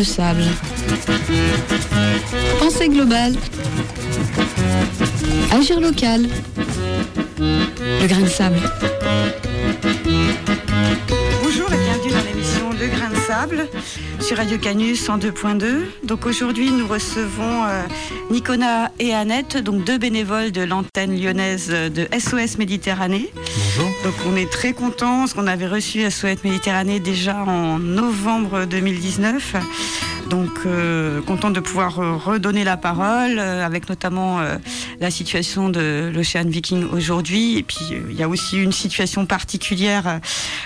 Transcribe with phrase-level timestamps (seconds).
[0.00, 0.44] De sable.
[2.58, 3.34] Pensée globale.
[5.52, 6.26] Agir local.
[7.38, 8.60] Le grain de sable.
[14.20, 15.84] Sur Radio Canus en 2.2.
[16.04, 17.82] Donc aujourd'hui nous recevons euh,
[18.30, 23.32] Nicolas et Annette, donc deux bénévoles de l'antenne lyonnaise de SOS Méditerranée.
[23.34, 23.90] Bonjour.
[24.04, 29.56] Donc on est très contents parce qu'on avait reçu SOS Méditerranée déjà en novembre 2019.
[30.30, 34.58] Donc euh, content de pouvoir euh, redonner la parole euh, avec notamment euh,
[35.00, 37.58] la situation de l'Ocean Viking aujourd'hui.
[37.58, 40.20] Et puis euh, il y a aussi une situation particulière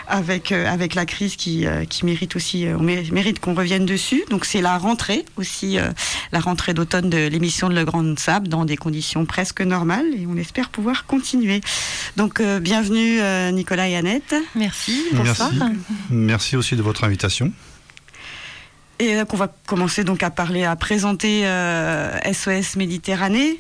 [0.06, 4.22] avec, euh, avec la crise qui, euh, qui mérite aussi, on mérite qu'on revienne dessus.
[4.28, 5.88] Donc c'est la rentrée aussi, euh,
[6.30, 10.26] la rentrée d'automne de l'émission de Le Grand Sable dans des conditions presque normales et
[10.28, 11.62] on espère pouvoir continuer.
[12.16, 14.34] Donc euh, bienvenue euh, Nicolas et Annette.
[14.54, 15.42] Merci, Merci.
[15.42, 15.70] bonsoir.
[16.10, 17.50] Merci aussi de votre invitation.
[18.98, 23.58] Et qu'on va commencer donc à parler, à présenter euh, SOS Méditerranée.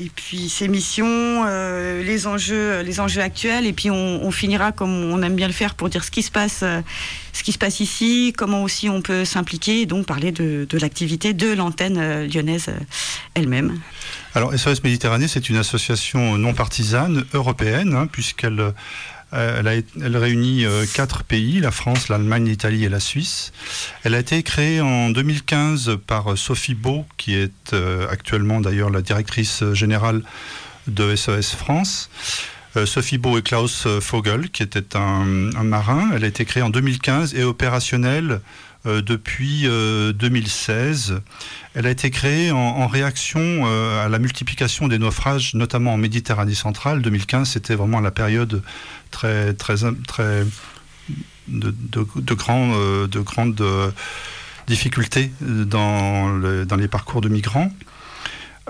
[0.00, 4.90] Et puis ses missions, euh, les enjeux, les enjeux actuels, et puis on, finira comme
[4.90, 6.80] on aime bien le faire pour dire ce qui se passe, euh,
[7.32, 11.32] ce qui se passe ici, comment aussi on peut s'impliquer, et donc parler de, l'activité
[11.32, 12.78] de l'antenne euh, lyonnaise euh,
[13.34, 13.78] elle-même.
[14.34, 18.70] Alors SOS Méditerranée, c'est une association non partisane européenne, hein, puisqu'elle euh,
[19.34, 23.52] elle, a- elle réunit euh, quatre pays, la France, l'Allemagne, l'Italie et la Suisse.
[24.04, 28.90] Elle a été créée en 2015 par euh, Sophie Beau, qui est euh, actuellement d'ailleurs
[28.90, 30.22] la directrice générale
[30.86, 32.10] de SOS France.
[32.76, 36.10] Euh, Sophie Beau et Klaus euh, Vogel, qui était un, marin.
[36.14, 38.38] Elle a été créée en 2015 et opérationnelle euh,
[39.02, 41.20] depuis euh, 2016.
[41.74, 46.54] Elle a été créée en, réaction euh, à la multiplication des naufrages, notamment en Méditerranée
[46.54, 47.02] centrale.
[47.02, 48.62] 2015, c'était vraiment la période
[49.10, 50.44] très, très, très
[51.48, 52.06] de, de,
[52.74, 53.90] euh, grandes euh,
[54.66, 57.70] difficultés dans, le- dans les parcours de migrants.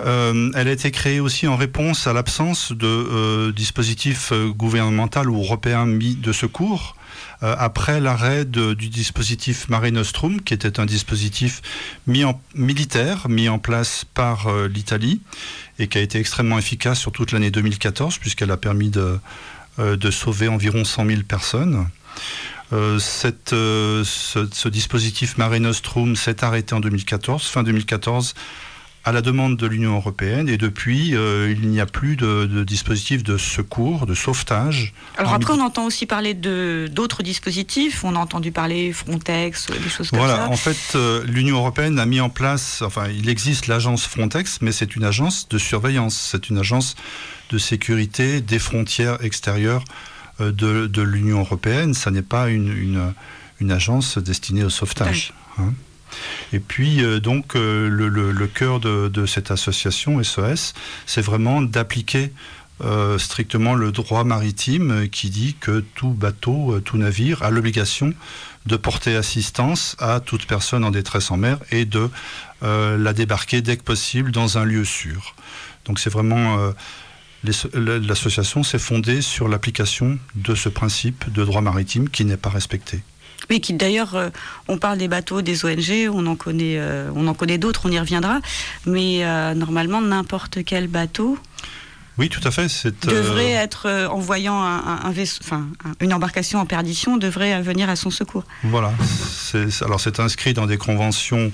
[0.01, 5.29] Euh, elle a été créée aussi en réponse à l'absence de euh, dispositifs euh, gouvernemental
[5.29, 7.04] ou européen mis de secours euh,
[7.41, 11.61] après l'arrêt du dispositif Mare Nostrum, qui était un dispositif
[12.07, 12.23] mis
[12.53, 15.21] militaire mis en place par euh, l'Italie
[15.79, 19.19] et qui a été extrêmement efficace sur toute l'année 2014 puisqu'elle a permis de,
[19.79, 21.87] euh, de sauver environ 100 000 personnes.
[22.73, 28.33] Euh, cette, euh, ce, ce dispositif Mare Nostrum s'est arrêté en 2014, fin 2014,
[29.07, 32.63] à la demande de l'Union européenne, et depuis, euh, il n'y a plus de, de
[32.63, 34.93] dispositif de secours, de sauvetage.
[35.17, 38.03] Alors après, on entend aussi parler de d'autres dispositifs.
[38.03, 40.49] On a entendu parler Frontex, des choses comme Voilà, ça.
[40.49, 44.71] en fait, euh, l'Union européenne a mis en place, enfin, il existe l'agence Frontex, mais
[44.71, 46.95] c'est une agence de surveillance, c'est une agence
[47.51, 49.83] de sécurité des frontières extérieures
[50.41, 51.93] euh, de, de l'Union européenne.
[51.93, 53.13] Ça n'est pas une, une,
[53.59, 55.31] une agence destinée au sauvetage.
[55.59, 55.73] hein.
[56.53, 60.73] Et puis, euh, donc, euh, le, cœur de, cette association SOS,
[61.05, 62.31] c'est vraiment d'appliquer
[62.83, 68.13] euh, strictement le droit maritime qui dit que tout bateau, tout navire a l'obligation
[68.65, 72.09] de porter assistance à toute personne en détresse en mer et de
[72.61, 75.35] la débarquer dès que possible dans un lieu sûr.
[75.85, 76.73] Donc c'est vraiment
[77.73, 83.03] l'association s'est fondée sur l'application de ce principe de droit maritime qui n'est pas respecté.
[83.49, 84.29] Oui, qui d'ailleurs, euh,
[84.67, 87.91] on parle des bateaux, des ONG, on en connaît, euh, on en connaît d'autres, on
[87.91, 88.39] y reviendra.
[88.85, 91.37] Mais euh, normalement, n'importe quel bateau
[92.17, 92.67] Oui, tout à fait.
[93.07, 97.95] Devrait être, en voyant un, vaisseau, enfin, un- une embarcation en perdition, devrait venir à
[97.95, 98.45] son secours.
[98.63, 98.91] Voilà.
[99.83, 101.51] Alors c'est inscrit dans des conventions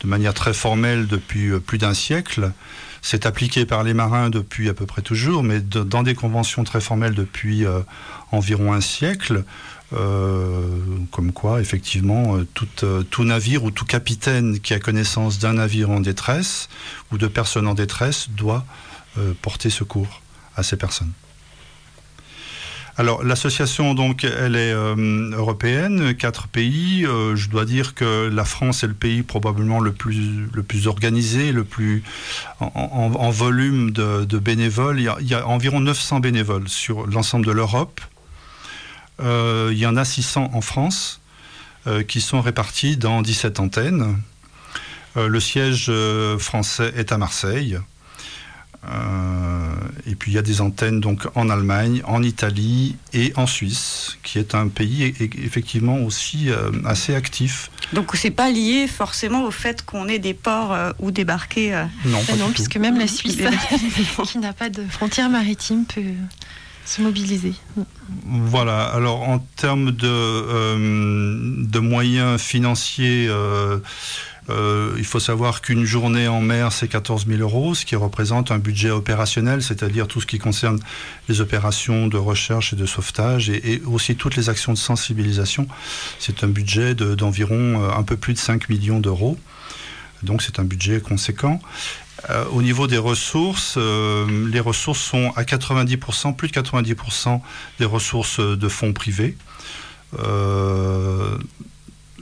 [0.00, 2.52] de manière très formelle depuis plus d'un siècle.
[3.02, 6.62] C'est appliqué par les marins depuis à peu près toujours, mais de- dans des conventions
[6.64, 7.80] très formelles depuis euh,
[8.32, 9.44] environ un siècle.
[9.94, 10.78] Euh,
[11.10, 15.54] comme quoi, effectivement, euh, tout, euh, tout navire ou tout capitaine qui a connaissance d'un
[15.54, 16.68] navire en détresse
[17.10, 18.64] ou de personnes en détresse doit
[19.42, 20.22] porter secours
[20.56, 21.12] à ces personnes.
[22.96, 27.02] Alors l'association donc elle est européenne, quatre pays.
[27.02, 31.52] Je dois dire que la France est le pays probablement le plus le plus organisé,
[31.52, 32.02] le plus
[32.60, 34.98] en, volume de, de bénévoles.
[34.98, 38.00] Il y, a, il y a environ 900 bénévoles sur l'ensemble de l'Europe.
[39.20, 41.20] Euh, il y en a 600 en France
[41.86, 44.20] euh, qui sont répartis dans 17 antennes.
[45.16, 47.78] Euh, le siège euh, français est à Marseille.
[48.84, 49.70] Euh,
[50.06, 54.18] et puis il y a des antennes donc en Allemagne, en Italie et en Suisse,
[54.24, 55.14] qui est un pays
[55.44, 57.70] effectivement aussi euh, assez actif.
[57.92, 61.72] Donc c'est pas lié forcément au fait qu'on ait des ports euh, où débarquer.
[61.74, 61.84] euh.
[62.06, 62.54] Non, pas non, du tout.
[62.54, 63.36] puisque même la Suisse,
[64.26, 66.02] qui n'a pas de frontière maritime, peut,
[66.84, 67.54] se mobiliser.
[68.26, 73.28] Voilà, alors en termes de, de moyens financiers,
[74.50, 78.50] euh, il faut savoir qu'une journée en mer, c'est 14 000 euros, ce qui représente
[78.50, 80.80] un budget opérationnel, c'est-à-dire tout ce qui concerne
[81.28, 85.68] les opérations de recherche et de sauvetage et, aussi toutes les actions de sensibilisation.
[86.18, 89.38] C'est un budget d'environ euh, un peu plus de 5 millions d'euros.
[90.22, 91.60] Donc c'est un budget conséquent.
[92.30, 97.40] Euh, au niveau des ressources, les ressources sont à 90%, plus de 90%
[97.78, 99.36] des ressources de fonds privés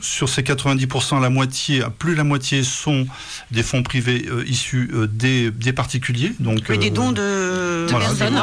[0.00, 3.06] sur ces 90%, la moitié, plus la moitié sont
[3.50, 6.32] des fonds privés euh, issus euh, des, particuliers.
[6.40, 8.34] Donc, des dons de, personnes.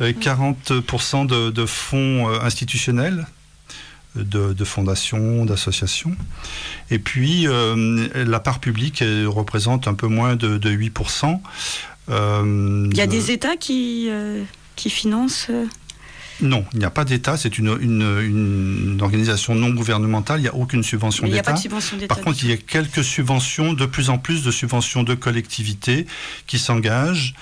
[0.00, 3.26] 40% de, fonds euh, institutionnels,
[4.14, 6.14] de, fondations, d'associations.
[6.90, 7.46] Et puis,
[8.14, 11.40] la part publique représente un peu moins de, 8%.
[12.08, 14.08] Il y a des États qui,
[14.76, 15.50] qui financent
[16.42, 20.82] non, il n'y a pas d'État, c'est une, organisation non gouvernementale, il n'y a aucune
[20.82, 21.54] subvention d'État.
[22.08, 26.06] Par contre, il y a quelques subventions, de plus en plus de subventions de collectivités
[26.46, 27.34] qui s'engagent.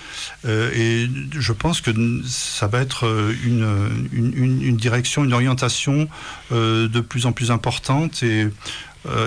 [0.45, 1.91] Euh, et je pense que
[2.27, 6.09] ça va être euh, une, direction, une orientation
[6.53, 8.23] euh, de plus en plus importante.
[8.23, 8.49] Et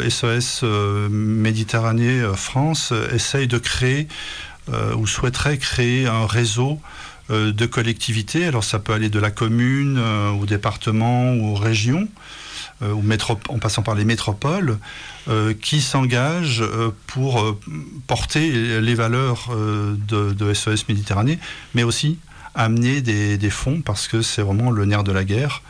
[0.07, 0.63] SOS
[1.09, 4.07] Méditerranée France essaye de créer
[4.95, 6.79] ou souhaiterait créer un réseau
[7.29, 8.45] de collectivités.
[8.45, 12.07] Alors ça peut aller de la commune euh, au département ou aux régions,
[12.81, 13.03] euh, ou
[13.49, 14.77] en passant par les métropoles,
[15.61, 16.65] qui s'engagent
[17.07, 17.57] pour
[18.07, 21.39] porter les valeurs de, SOS Méditerranée,
[21.73, 22.17] mais aussi
[22.55, 25.61] amener des, des fonds, parce que c'est vraiment le nerf de la guerre.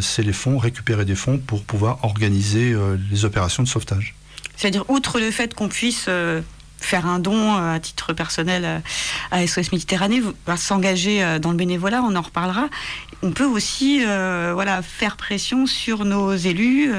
[0.00, 2.76] c'est les fonds, récupérer des fonds pour pouvoir organiser
[3.10, 4.14] les opérations de sauvetage.
[4.56, 6.08] C'est-à-dire, outre le fait qu'on puisse
[6.80, 8.78] faire un don euh, à titre personnel euh,
[9.30, 10.22] à SOS Méditerranée,
[10.56, 12.68] s'engager euh, dans le bénévolat, on en reparlera.
[13.22, 16.92] On peut aussi voilà, faire pression sur nos élus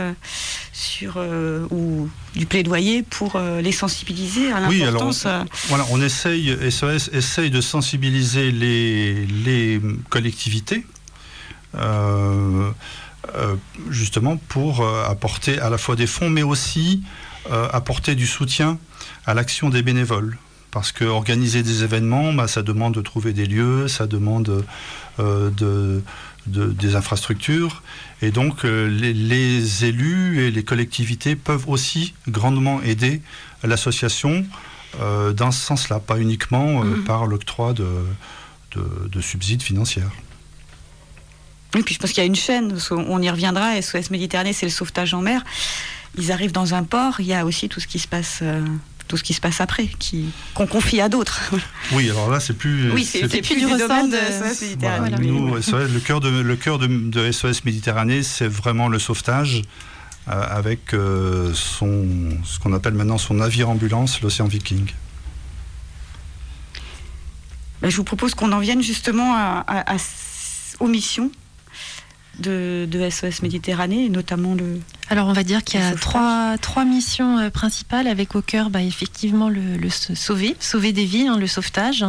[0.74, 1.24] sur,
[1.69, 5.25] ou du plaidoyer pour les sensibiliser à l'importance.
[5.25, 9.79] Oui, alors, voilà, on essaye, SOS essaye de sensibiliser les, les
[10.09, 10.85] collectivités.
[13.89, 17.03] justement pour apporter à la fois des fonds, mais aussi
[17.71, 18.79] apporter du soutien
[19.27, 20.38] à l'action des bénévoles.
[20.71, 24.65] Parce que organiser des événements, bah, ça demande de trouver des lieux, ça demande
[25.19, 26.01] euh, de,
[26.45, 27.83] des infrastructures.
[28.21, 33.21] Et donc euh, les, élus et les collectivités peuvent aussi grandement aider
[33.63, 34.45] l'association
[35.01, 37.03] euh, dans ce sens-là, pas uniquement mhm.
[37.03, 37.88] par l'octroi de,
[38.75, 40.03] de, subsides financiers.
[41.75, 44.65] Oui, puis je pense qu'il y a une chaîne, on y reviendra, SOS Méditerranée, c'est
[44.65, 45.44] le sauvetage en mer.
[46.18, 48.41] Ils arrivent dans un port, il y a aussi tout ce qui se passe
[49.07, 51.51] tout ce qui se passe après, qui qu'on confie à d'autres.
[51.94, 52.92] Oui, alors là, c'est plus.
[52.92, 55.27] Oui, c'est plus, du domaine de, SOS Méditerranée.
[55.27, 59.62] nous, le cœur de le cœur de, SOS Méditerranée, c'est vraiment le sauvetage
[60.27, 62.06] euh, avec euh, son
[62.44, 64.92] ce qu'on appelle maintenant son navire ambulance, l'Océan Viking.
[67.81, 69.86] Ben, je vous propose qu'on en vienne justement à,
[70.80, 71.31] aux missions
[72.39, 74.79] de, SOS Méditerranée, et notamment le.
[75.10, 78.70] Alors, on va dire qu'il y a trois, trois missions euh, principales avec au cœur,
[78.70, 82.06] bah, effectivement, le, sauver, sauver des vies, hein, le sauvetage,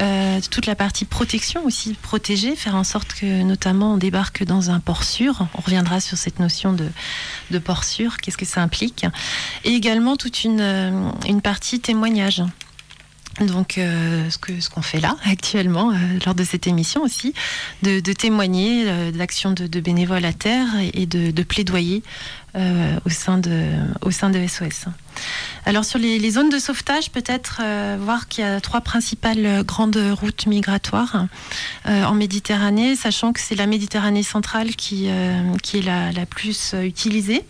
[0.00, 4.70] euh, toute la partie protection aussi, protéger, faire en sorte que, notamment, on débarque dans
[4.70, 5.46] un port sûr.
[5.54, 6.88] On reviendra sur cette notion de,
[7.50, 9.06] de port sûr, qu'est-ce que ça implique.
[9.64, 12.42] Et également toute une, euh, une partie témoignage.
[13.40, 17.34] Donc, euh, ce qu'on ce qu'on fait là actuellement, euh, lors de cette émission aussi,
[17.82, 22.02] de, témoigner euh, d'action de, de, bénévoles à terre et, de, plaidoyer
[22.54, 23.66] au, sein de,
[24.02, 24.86] au sein de SOS.
[25.64, 27.62] Alors, sur les, zones de sauvetage, peut-être
[28.00, 31.26] voir qu'il y a trois principales grandes routes migratoires
[31.84, 35.08] en Méditerranée, sachant que c'est la Méditerranée centrale qui,
[35.62, 37.44] qui est la, la plus utilisée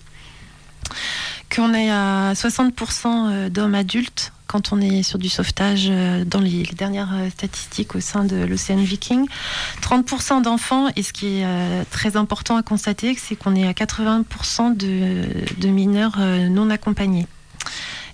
[1.54, 6.64] qu'on est à 60% d'hommes adultes quand on est sur du sauvetage euh, dans les,
[6.74, 9.26] dernières euh, statistiques au sein de l'Océan Viking.
[9.82, 13.72] 30% d'enfants, et ce qui est euh, très important à constater, c'est qu'on est à
[13.72, 17.26] 80% de, mineurs non accompagnés.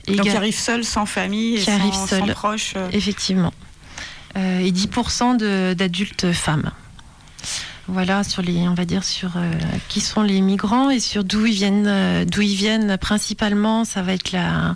[0.06, 2.74] Et Donc qui arrivent seuls, sans famille, et qui sans, arrivent seuls, proches.
[2.92, 3.52] Effectivement.
[4.36, 6.72] et 10% d'adultes femmes
[7.86, 9.32] voilà sur les on va dire sur
[9.88, 14.14] qui sont les migrants et sur d'où ils viennent d'où ils viennent principalement ça va
[14.14, 14.74] être la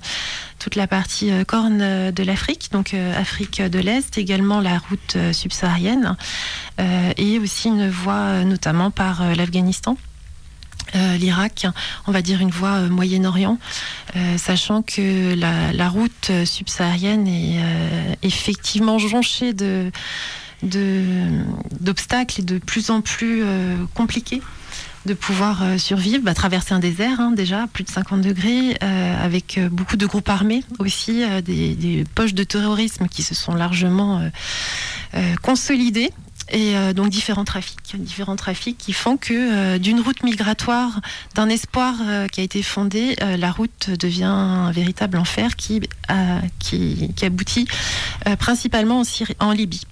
[0.58, 4.78] toute la partie euh, corne euh, de l'Afrique, donc euh, Afrique de l'Est, également la
[4.78, 6.16] route subsaharienne,
[7.16, 9.96] et aussi une voie notamment par l'Afghanistan.
[10.94, 11.66] l'Irak,
[12.06, 13.58] on va dire une voie Moyen-Orient,
[14.36, 17.58] sachant que la, route subsaharienne est
[18.22, 19.90] effectivement jonchée de,
[20.62, 23.42] d'obstacles et de plus en plus
[23.94, 24.42] compliqués
[25.06, 29.96] de pouvoir survivre, bah, traverser un désert hein, déjà, plus de 50 degrés, avec beaucoup
[29.96, 34.20] de groupes armés aussi, des, poches de terrorisme qui se sont largement
[35.42, 36.12] consolidées
[36.50, 41.00] et euh, donc différents trafics, différents trafics qui font que euh, d'une route migratoire,
[41.34, 45.80] d'un espoir euh, qui a été fondé, la route devient un véritable enfer qui,
[46.58, 47.66] qui, qui aboutit
[48.38, 49.82] principalement en, Syrie, en Libye.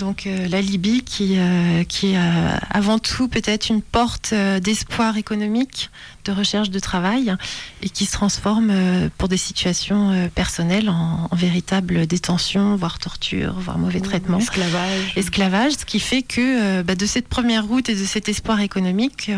[0.00, 5.18] Donc euh, la Libye qui, euh, qui est euh, avant tout peut-être une porte d'espoir
[5.18, 5.90] économique,
[6.24, 7.34] de recherche de travail,
[7.82, 8.72] et qui se transforme
[9.18, 14.38] pour des situations personnelles en, véritable détention, voire torture, voire mauvais traitement.
[14.38, 15.12] Esclavage.
[15.16, 19.30] Esclavage, ce qui fait que bah, de cette première route et de cet espoir économique,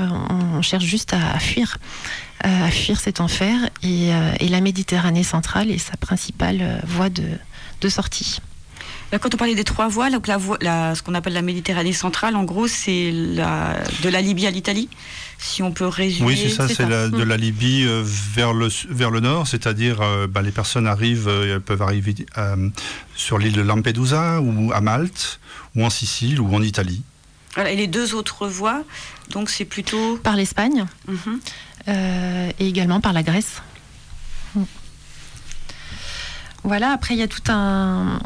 [0.55, 1.79] on, cherche juste à, fuir
[2.41, 4.11] à fuir cet enfer et,
[4.49, 8.41] la Méditerranée centrale est sa principale voie de sortie.
[9.21, 10.39] Quand on parlait des trois voies, donc la
[10.95, 14.89] ce qu'on appelle la Méditerranée centrale, en gros, c'est de la Libye à l'Italie,
[15.39, 16.29] si on peut résumer.
[16.29, 20.27] Oui, c'est ça, c'est de la Libye euh, vers, le, vers le nord, c'est-à-dire euh,
[20.27, 22.15] bah, les personnes arrivent, euh, elles peuvent arriver
[23.15, 25.41] sur l'île de Lampedusa ou à Malte,
[25.77, 27.03] ou en Sicile, ou en Italie.
[27.57, 28.83] et les deux autres voies,
[29.31, 30.17] donc c'est plutôt...
[30.17, 31.41] Par l'Espagne, mhm.
[32.59, 33.63] et également par la Grèce.
[36.65, 38.21] Voilà, après il y a tout un,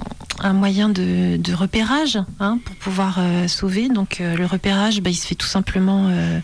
[0.53, 3.89] moyen de, repérage hein, pour pouvoir euh, sauver.
[3.89, 6.41] Donc euh, le repérage, bah, il se fait tout simplement euh,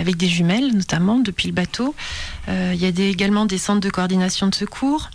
[0.00, 1.94] avec des jumelles, notamment depuis le bateau.
[2.48, 5.10] il y a également des centres de coordination de secours.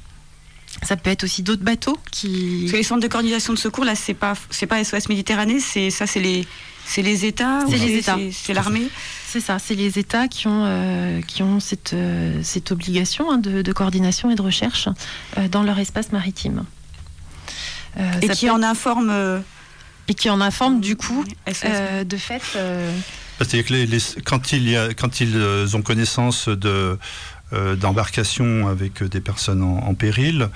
[0.81, 2.67] Ça peut être aussi d'autres bateaux qui.
[2.71, 6.07] les centres de coordination de secours, là, c'est pas c'est pas SOS Méditerranée, c'est ça,
[6.07, 6.45] c'est les
[6.85, 7.59] c'est les États.
[7.69, 8.17] C'est les États.
[8.31, 8.89] C'est l'armée?
[9.33, 13.39] C'est ça, c'est les États qui ont, euh, qui ont cette, euh, cette obligation hein,
[13.39, 14.89] de, coordination et de recherche
[15.39, 16.65] euh, dans leur espace maritime.
[18.21, 19.41] et qui en informent.
[20.07, 22.43] Et qui en informent du coup, de fait.
[23.39, 26.99] C'est-à-dire que quand, il y a, quand ils ont connaissance de
[27.81, 30.49] d'embarcation avec des personnes en, péril,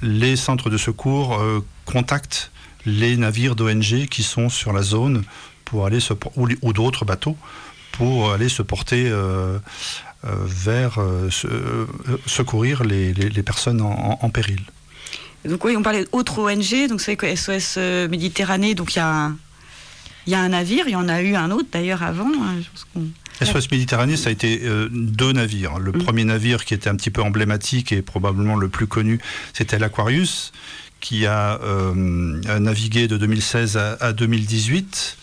[0.00, 1.42] les centres de secours
[1.86, 2.52] contactent
[2.86, 5.24] les navires d'ONG qui sont sur la zone
[5.64, 7.36] pour aller se, ou, d'autres bateaux
[8.00, 9.58] pour aller se porter euh,
[10.24, 11.28] euh, vers euh,
[12.24, 14.62] secourir les, personnes en, péril.
[15.44, 17.76] Donc oui, on parlait d'autres ONG, donc c'est que SOS
[18.08, 19.36] Méditerranée, donc il y a un,
[20.26, 22.30] il y a un navire, il y en a eu un autre d'ailleurs avant.
[23.42, 25.78] SOS hein, Méditerranée, ça a été deux navires.
[25.78, 26.02] Le mm.
[26.02, 29.20] premier navire qui était un petit peu emblématique et probablement le plus connu,
[29.52, 30.52] c'était l'Aquarius,
[31.00, 35.19] qui a euh, navigué de 2016 à, 2018 euh,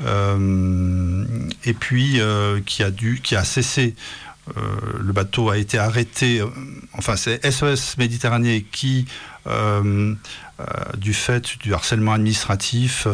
[0.00, 3.94] et puis euh, qui a dû, qui a cessé.
[4.56, 6.42] le bateau a été arrêté.
[6.92, 9.06] enfin, c'est SOS Méditerranée qui,
[10.96, 13.06] du fait du harcèlement administratif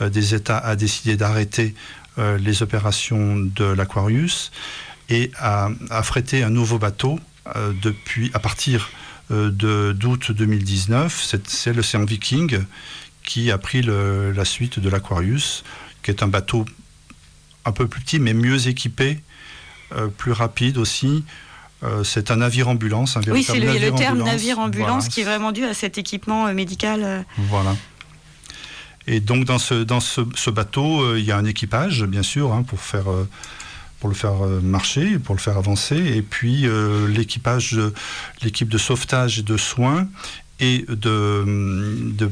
[0.00, 1.74] des États, a décidé d'arrêter
[2.18, 4.52] les opérations de l'Aquarius
[5.08, 7.18] et a affrété un nouveau bateau
[7.82, 8.88] depuis à partir
[9.32, 9.50] euh,
[9.92, 11.40] d'août 2019.
[11.46, 12.60] C'est l'océan Viking
[13.24, 15.64] qui a pris la suite de l'Aquarius,
[16.06, 16.64] qui est un bateau
[17.64, 19.18] un peu plus petit mais mieux équipé,
[19.92, 21.24] euh, plus rapide aussi.
[21.82, 23.16] Euh, c'est un navire ambulance.
[23.16, 27.26] Un oui, c'est le, terme navire ambulance qui est vraiment dû à cet équipement médical.
[27.36, 27.76] Voilà.
[29.08, 32.62] Et donc dans ce, dans ce, bateau, il y a un équipage, bien sûr, hein,
[32.62, 33.04] pour faire
[34.00, 35.96] pour le faire euh, marcher, pour le faire avancer.
[35.96, 37.78] Et puis euh, l'équipage,
[38.42, 40.08] l'équipe de sauvetage et de soins
[40.58, 41.44] et de,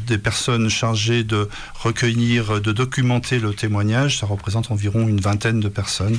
[0.07, 5.69] des personnes chargées de recueillir, de documenter le témoignage, ça représente environ une vingtaine de
[5.69, 6.19] personnes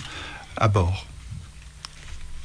[0.57, 1.05] à bord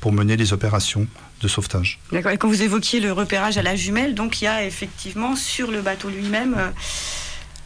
[0.01, 1.07] pour mener les opérations
[1.43, 1.99] de sauvetage.
[2.11, 2.33] D'accord.
[2.33, 5.71] Et quand vous évoquiez le repérage à la jumelle, donc il y a effectivement sur
[5.71, 6.73] le bateau lui-même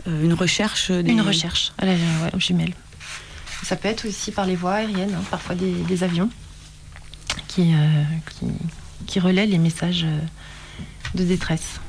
[0.09, 0.91] euh, une recherche.
[0.91, 1.95] Une recherche à la
[2.39, 2.75] jumelle.
[3.63, 6.29] Ça peut être aussi par les voies aériennes, hein, parfois des, avions
[7.49, 8.03] qui, euh,
[9.07, 10.21] qui, relaient les messages euh,
[11.15, 11.81] de détresse.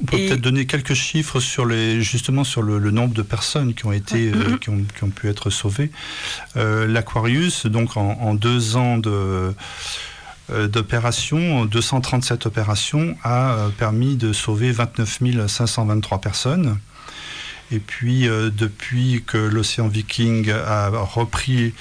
[0.00, 3.86] On peut peut-être donner quelques chiffres sur les, justement sur le, nombre de personnes qui
[3.86, 5.90] ont été, euh, qui, ont, qui, ont, pu être sauvées.
[6.54, 9.54] L'Aquarius, donc en, deux ans de
[10.72, 16.78] d'opérations, 237 opérations, a permis de sauver 29 523 personnes.
[17.70, 21.74] Et puis, euh, depuis que l'océan Viking a repris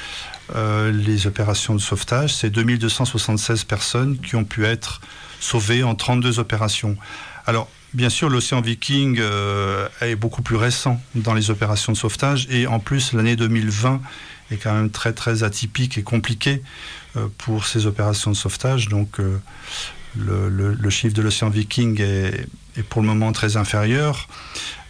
[0.56, 5.02] euh, les opérations de sauvetage, c'est 2276 personnes qui ont pu être
[5.40, 6.98] sauvées en 32 opérations.
[7.46, 12.48] Alors, bien sûr, l'océan Viking euh, est beaucoup plus récent dans les opérations de sauvetage
[12.50, 14.02] et en plus, l'année 2020
[14.52, 16.62] est quand même très très atypique et compliquée
[17.38, 18.88] pour ces opérations de sauvetage.
[18.88, 19.20] Donc,
[20.16, 22.48] le, chiffre de l'océan Viking est,
[22.90, 24.30] pour le moment très inférieur.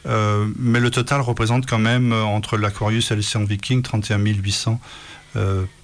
[0.05, 4.79] mais le total représente quand même entre l'Aquarius et l'océan Viking 31 800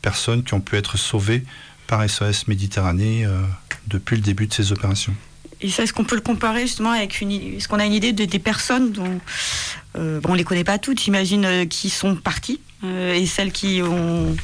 [0.03, 1.43] personnes qui ont pu être sauvées
[1.87, 3.25] par SOS Méditerranée
[3.87, 5.15] depuis le début de ces opérations.
[5.63, 7.31] Et ça, est-ce qu'on peut le comparer justement avec une...
[7.31, 9.21] Est-ce qu'on a une idée de, des personnes dont...
[9.95, 13.53] Euh, bon, on les connaît pas toutes, j'imagine, euh, qui sont parties euh, et celles
[13.53, 14.35] qui ont,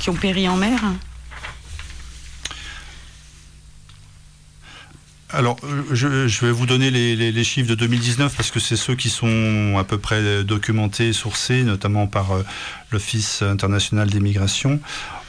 [0.00, 0.80] qui ont péri en mer?
[5.30, 5.58] Alors,
[5.90, 6.06] je,
[6.44, 9.98] vais vous donner les, chiffres de 2019 parce que c'est ceux qui sont à peu
[9.98, 12.28] près documentés, sourcés, notamment par
[12.92, 14.78] l'Office international des migrations.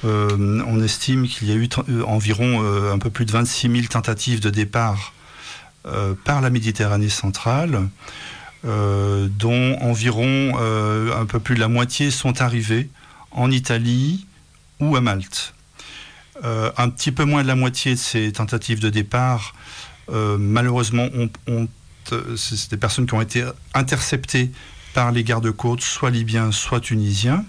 [0.04, 1.68] on estime qu'il y a eu
[2.06, 5.15] environ un peu plus de 26 000 tentatives de départ euh,
[6.24, 7.90] par la Méditerranée centrale,
[8.66, 12.90] euh, dont environ euh, un peu plus de la moitié sont arrivés
[13.30, 14.26] en Italie
[14.80, 15.54] ou à Malte.
[16.44, 19.54] un petit peu moins de la moitié de ces tentatives de départ,
[20.10, 21.08] malheureusement,
[21.48, 21.68] ont,
[22.36, 24.52] c'est des personnes qui ont été interceptées
[24.94, 27.46] par les gardes-côtes, soit libyens, soit tunisiens.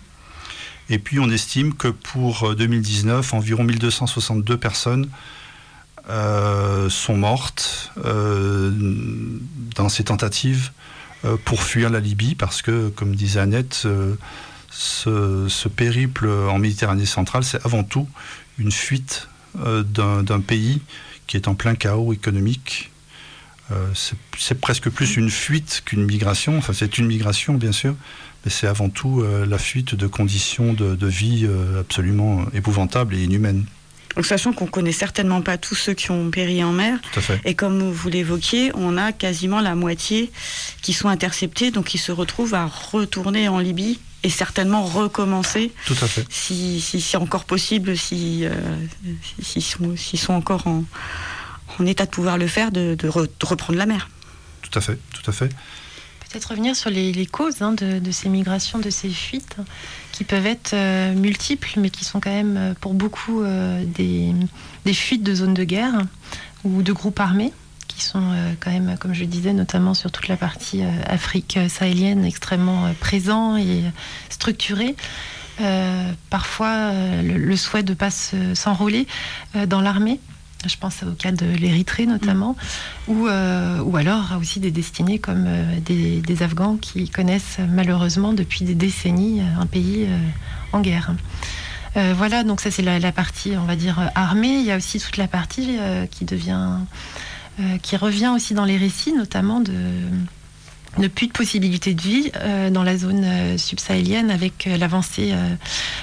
[0.88, 5.09] Et puis on estime que pour 2019, environ 1262 personnes
[6.08, 8.70] euh, sont mortes euh,
[9.75, 10.70] dans ces tentatives
[11.25, 13.88] euh, pour fuir la Libye parce que, comme disait Annette,
[14.70, 18.08] ce, périple en Méditerranée centrale, c'est avant tout
[18.58, 20.80] une fuite d'un pays
[21.26, 22.90] qui est en plein chaos économique.
[24.36, 26.56] c'est presque plus une fuite qu'une migration.
[26.58, 27.96] Enfin, c'est une migration, bien sûr,
[28.44, 31.48] mais c'est avant tout la fuite de conditions de, de vie
[31.80, 33.64] absolument épouvantables et inhumaines.
[34.16, 36.99] Donc, sachant qu'on connaît certainement pas tous ceux qui ont péri en mer.
[37.44, 40.32] Et comme vous l'évoquiez, on a quasiment la moitié
[40.80, 45.71] qui sont interceptés, donc qui se retrouvent à retourner en Libye et certainement recommencer.
[45.84, 46.25] Tout à fait.
[46.30, 48.50] Si, c'est encore possible, si, euh,
[49.43, 49.62] s'ils
[50.19, 50.84] sont, encore en,
[51.86, 54.08] état de pouvoir le faire, de, reprendre la mer.
[54.62, 55.49] Tout à fait, tout à fait.
[56.30, 59.56] Peut-être revenir sur les, causes hein, de, ces migrations, de ces fuites
[60.17, 64.33] qui peuvent être euh, multiples, mais qui sont quand même euh, pour beaucoup euh, des,
[64.95, 65.93] fuites de zones de guerre
[66.65, 67.52] ou de groupes armés,
[67.87, 72.93] qui sont quand même, comme je disais, notamment sur toute la partie Afrique sahélienne, extrêmement
[72.99, 73.83] présents et
[74.31, 74.97] structurés.
[76.31, 79.07] parfois, le, souhait de ne pas s'enrôler
[79.67, 80.19] dans l'armée
[80.69, 82.57] je pense au cas de l'Érythrée notamment,
[83.09, 83.13] mm.
[83.13, 88.65] ou, euh, ou alors aussi des destinées comme euh, des, Afghans qui connaissent malheureusement depuis
[88.65, 90.07] des décennies euh, un pays
[90.73, 91.15] en guerre.
[91.95, 94.59] voilà, donc ça c'est la, la, partie, on va dire, armée.
[94.59, 95.79] Il y a aussi toute la partie
[96.11, 96.69] qui devient,
[97.83, 99.73] qui revient aussi dans les récits, notamment de
[100.99, 105.35] ne plus de possibilités de vie euh, dans la zone euh, subsahélienne avec euh, l'avancée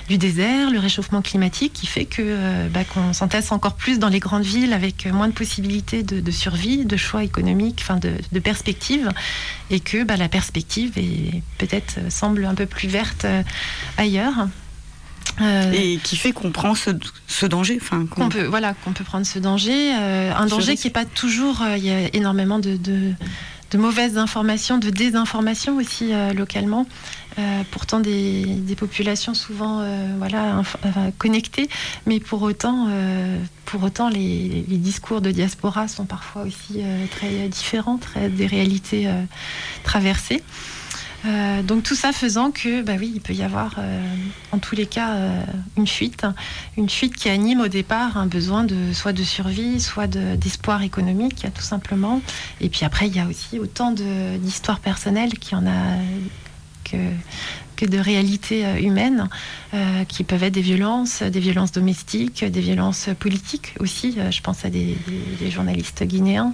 [0.08, 4.20] du désert, le réchauffement climatique qui fait que bah, qu'on s'entasse encore plus dans les
[4.20, 9.10] grandes villes avec moins de possibilités de, survie, de choix économiques, enfin de, de perspectives,
[9.70, 13.26] et que bah, la perspective est peut-être semble un peu plus verte
[13.98, 14.48] ailleurs.
[15.42, 17.78] et qui fait qu'on prend ce, danger.
[17.82, 19.94] Enfin, qu'on peut, voilà, qu'on peut prendre ce danger.
[19.94, 21.64] un danger qui n'est pas toujours.
[21.78, 23.14] Il y a énormément de, de
[23.78, 26.86] mauvaises informations, de désinformation aussi euh, localement.
[27.40, 30.62] Euh, pourtant des, populations souvent euh, voilà,
[31.18, 31.70] connectées,
[32.06, 32.88] mais pour autant,
[33.66, 36.82] pour autant les, discours de diaspora sont parfois aussi
[37.12, 39.10] très différents, très des réalités
[39.84, 40.44] traversées.
[41.26, 44.16] Euh, donc tout ça faisant que, bah oui, il peut y avoir, euh,
[44.52, 45.44] en tous les cas, euh,
[45.78, 46.26] une fuite,
[46.78, 51.46] une fuite qui anime au départ un besoin de soit de survie, soit d'espoir économique,
[51.54, 52.22] tout simplement.
[52.60, 55.98] Et puis après, il y a aussi autant d'histoires personnelles qui en a
[56.84, 56.98] que
[57.88, 59.30] de réalités euh, humaines
[59.74, 64.16] euh, qui peuvent être des violences, des violences domestiques, des violences politiques aussi.
[64.18, 64.98] Euh, je pense à des,
[65.50, 66.54] journalistes guinéens.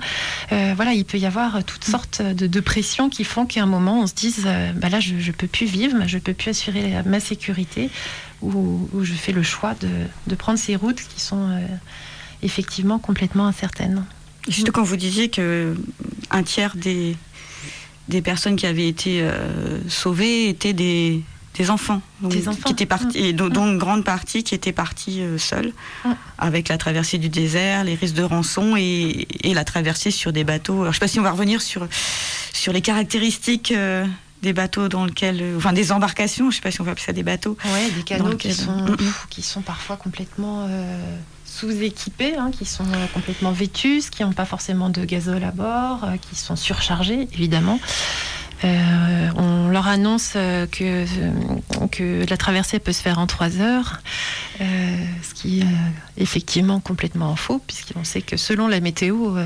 [0.50, 4.08] voilà, il peut y avoir toutes sortes de, pressions qui font qu'à un moment on
[4.08, 7.90] se dise bah là je, ne peux plus vivre, je peux plus assurer ma sécurité
[8.42, 9.88] ou, je fais le choix de,
[10.28, 11.48] de, prendre ces routes qui sont
[12.42, 14.04] effectivement complètement incertaines.
[14.50, 15.76] Juste quand vous disiez que
[16.32, 17.16] un tiers des,
[18.10, 21.22] des personnes qui avaient été euh, sauvées étaient des,
[21.56, 22.64] des enfants, des enfants.
[22.66, 23.50] qui étaient partis, mmh.
[23.50, 25.72] dont, une grande partie qui était partie euh, seule,
[26.04, 26.10] mmh.
[26.40, 30.44] avec la traversée du désert, les risques de rançon et, et la traversée sur des
[30.44, 30.82] bateaux.
[30.82, 31.88] Alors, je ne sais pas si on va revenir sur,
[32.52, 33.72] sur les caractéristiques.
[33.72, 34.06] Euh,
[34.42, 37.06] des bateaux dans lesquels, enfin des embarcations, je ne sais pas si on va appeler
[37.08, 37.58] ça des bateaux.
[37.66, 38.98] Oui, des canaux qui, sont, mmh.
[39.30, 40.66] qui sont parfois complètement
[41.60, 46.04] sous-équipés, hein, qui sont euh, complètement vétus, qui n'ont pas forcément de gazole à bord,
[46.04, 47.80] euh, qui sont surchargés, évidemment.
[48.64, 51.06] Euh, on leur annonce que,
[52.30, 54.02] la traversée peut se faire en trois heures,
[54.60, 55.66] ce qui est
[56.18, 59.38] effectivement complètement faux, puisqu'on sait que selon la météo,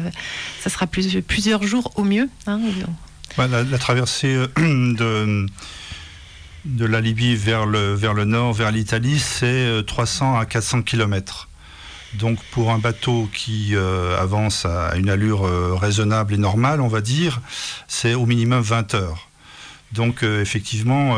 [0.62, 2.28] ça sera plusieurs jours au mieux.
[2.48, 2.60] Hein,
[3.38, 5.46] la, traversée de,
[6.66, 11.50] de la Libye vers le, vers le nord, vers l'Italie, c'est 300 à 400 kilomètres.
[12.16, 15.44] Donc pour un bateau qui avance à une allure
[15.80, 17.42] raisonnable et normale, on va dire,
[17.88, 19.30] c'est au minimum 20 heures.
[19.94, 21.18] Donc effectivement,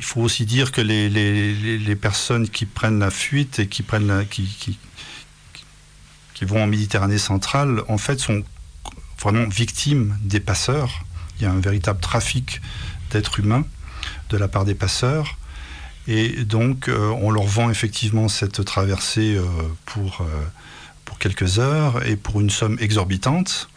[0.00, 3.84] il faut aussi dire que les, personnes qui prennent la fuite et qui,
[6.34, 8.42] qui, vont en Méditerranée centrale, en fait, sont
[9.20, 11.04] vraiment victimes des passeurs.
[11.36, 12.62] Il y a un véritable trafic
[13.10, 13.66] d'êtres humains
[14.30, 15.36] de la part des passeurs.
[16.12, 19.44] Et donc, euh, on leur vend effectivement cette traversée euh,
[19.86, 20.44] pour, euh,
[21.04, 23.68] pour quelques heures et pour une somme exorbitante.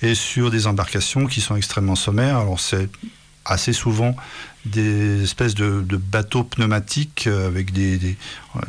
[0.00, 2.36] Et sur des embarcations qui sont extrêmement sommaires.
[2.36, 2.88] Alors, c'est
[3.44, 4.14] assez souvent
[4.64, 7.98] des espèces de, bateaux pneumatiques avec des,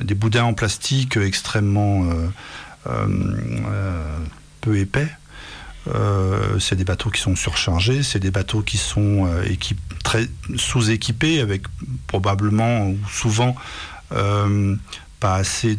[0.01, 2.09] des, boudins en plastique extrêmement
[4.61, 5.09] peu épais.
[6.59, 9.27] C'est des bateaux qui sont surchargés, c'est des bateaux qui sont
[10.03, 11.63] très sous-équipés avec
[12.07, 13.55] probablement ou souvent
[14.09, 15.75] pas assez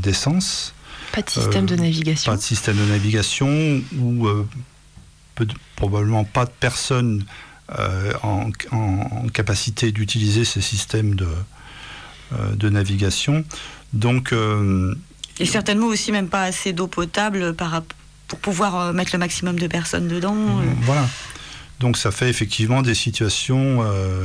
[0.00, 0.74] d'essence.
[1.12, 2.32] pas de système de navigation.
[2.32, 4.28] Pas de système de navigation ou
[5.76, 7.24] probablement pas de personnes
[7.78, 8.50] euh, en,
[9.32, 11.26] capacité d'utiliser ces systèmes de,
[12.34, 13.42] euh, de navigation.
[13.94, 14.94] Donc, euh,
[15.38, 17.54] et certainement aussi même pas assez d'eau potable
[18.34, 20.36] pour pouvoir mettre le maximum de personnes dedans.
[20.82, 21.06] Voilà.
[21.80, 23.84] Donc ça fait effectivement des situations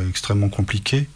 [0.10, 1.08] extrêmement compliquées.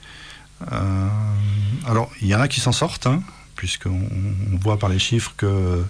[1.87, 3.21] alors, il y en a qui s'en sortent, hein,
[3.55, 4.09] puisqu'on
[4.53, 5.83] on voit par les chiffres que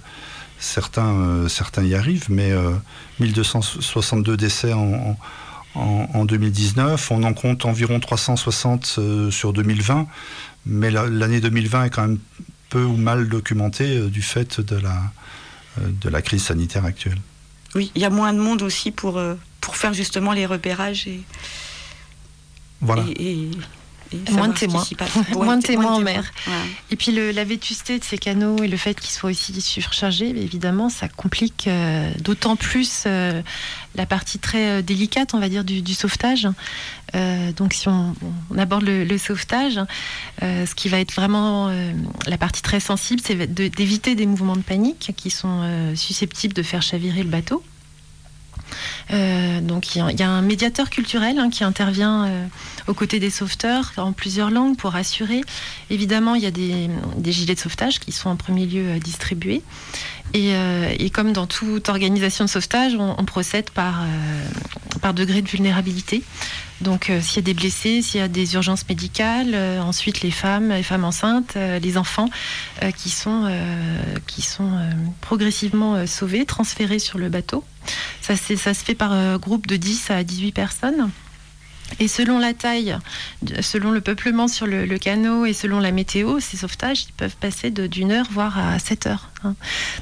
[0.59, 2.51] certains, certains y arrivent, mais
[3.19, 5.17] 1262 décès en,
[5.75, 7.11] en, 2019.
[7.11, 10.07] On en compte environ 360 euh, sur 2020,
[10.65, 12.19] mais l'année 2020 est quand même
[12.69, 15.01] peu ou mal documentée euh, du fait de la, euh,
[15.77, 17.19] de la crise sanitaire actuelle.
[17.75, 19.21] Oui, il y a moins de monde aussi pour,
[19.61, 21.21] pour faire justement les repérages et,
[22.81, 23.05] voilà
[24.31, 24.83] moins de témoins.
[25.33, 26.31] moins de témoins en mer.
[26.91, 30.89] Et puis la vétusté de ces canaux et le fait qu'ils soient aussi surchargés, évidemment,
[30.89, 33.41] ça complique euh, d'autant plus euh,
[33.95, 36.47] la partie très euh, délicate, on va dire, du, sauvetage.
[37.55, 38.15] donc si on,
[38.57, 39.79] aborde le, sauvetage,
[40.41, 41.71] ce qui va être vraiment
[42.25, 46.81] la partie très sensible, c'est d'éviter des mouvements de panique qui sont susceptibles de faire
[46.81, 47.63] chavirer le bateau.
[49.11, 52.45] Euh, donc il y, a un médiateur culturel hein, qui intervient euh,
[52.87, 55.41] aux côtés des sauveteurs en plusieurs langues pour assurer.
[55.89, 56.89] Évidemment, il y a des,
[57.31, 59.61] gilets de sauvetage qui sont en premier lieu euh, distribués.
[60.35, 64.03] Et, comme dans toute organisation de sauvetage, on, procède par,
[64.99, 66.23] par degré de vulnérabilité.
[66.83, 70.69] Donc s'il y a des blessés, s'il y a des urgences médicales, ensuite les femmes,
[70.69, 72.29] les femmes enceintes, les enfants
[72.97, 73.49] qui sont,
[75.21, 77.63] progressivement sauvés, transférés sur le bateau.
[78.21, 81.09] Ça, ça se fait par euh, groupe de 10 à 18 personnes.
[81.99, 82.97] Et selon la taille,
[83.61, 88.11] selon le peuplement sur le, canot et selon la météo, ces sauvetages peuvent passer d'une
[88.11, 89.29] heure voire à 7 heures.
[89.43, 89.55] Hein.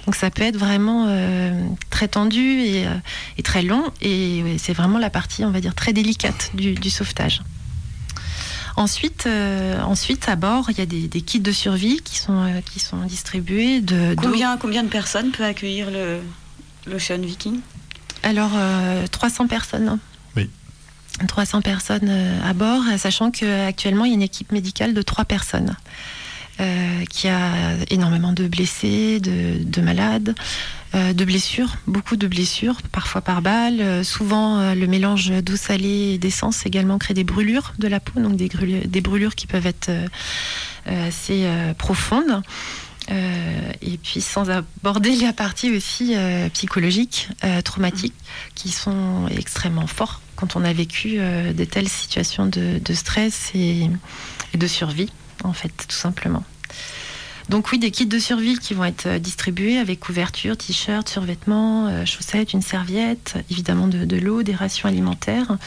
[0.06, 1.52] Donc ça peut être vraiment euh,
[1.90, 2.96] très tendu et, euh,
[3.44, 7.42] très long et c'est vraiment la partie, on va dire, très délicate du, sauvetage.
[8.78, 9.28] Ensuite,
[9.84, 13.82] ensuite, à bord, il y a des, kits de survie qui sont, qui sont distribués.
[13.82, 15.88] De, combien, combien de personnes peut accueillir
[16.88, 17.60] l'Ocean Viking?
[18.24, 18.52] Alors,
[19.12, 20.00] 300 euh, personnes.
[21.20, 21.28] Oui.
[21.28, 25.26] 300 personnes euh, à bord, sachant qu'actuellement, il y a une équipe médicale de 3
[25.26, 25.76] personnes.
[26.60, 27.54] Euh, qui a
[27.90, 30.36] énormément de blessés, de, malades,
[30.94, 34.06] de blessures, beaucoup de blessures, parfois par balle.
[34.06, 38.36] souvent, le mélange d'eau salée et d'essence également crée des brûlures de la peau, donc
[38.36, 38.50] des,
[38.86, 39.90] des brûlures qui peuvent être
[40.86, 42.44] assez profondes.
[43.10, 48.14] Euh, et puis sans aborder la partie aussi euh, psychologique, euh, traumatique,
[48.56, 53.90] qui sont extrêmement forts quand on a vécu de telles situations de, stress et,
[54.54, 55.10] de survie,
[55.46, 56.44] en fait, tout simplement.
[57.48, 62.54] Donc oui, des kits de survie qui vont être distribués avec couverture, t-shirt, survêtements, chaussettes,
[62.54, 65.58] une serviette, évidemment de, l'eau, des rations alimentaires,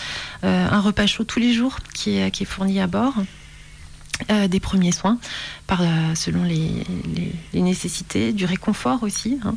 [0.43, 3.15] un repas chaud tous les jours qui est fourni à bord.
[4.31, 5.19] Euh, des premiers soins,
[5.67, 6.85] par, euh, selon les,
[7.53, 9.41] nécessités, du réconfort aussi.
[9.45, 9.57] Hein.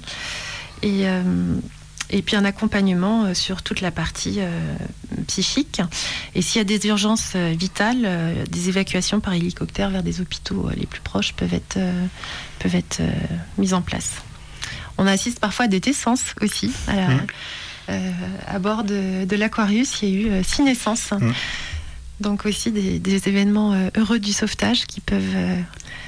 [0.82, 1.22] Et, euh,
[2.10, 4.40] et, puis un accompagnement sur toute la partie
[5.28, 5.82] psychique.
[6.36, 10.86] Et s'il y a des urgences vitales, des évacuations par hélicoptère vers des hôpitaux les
[10.86, 11.80] plus proches peuvent être,
[12.60, 13.02] peuvent être
[13.58, 14.22] mises en place.
[14.98, 16.72] On assiste parfois à des naissances aussi.
[16.88, 18.14] À, mmh.
[18.48, 21.12] à bord de, de l'Aquarius, il y a eu six naissances.
[21.12, 21.32] Mmh.
[22.20, 25.62] Donc aussi des, événements euh, heureux du sauvetage qui peuvent euh,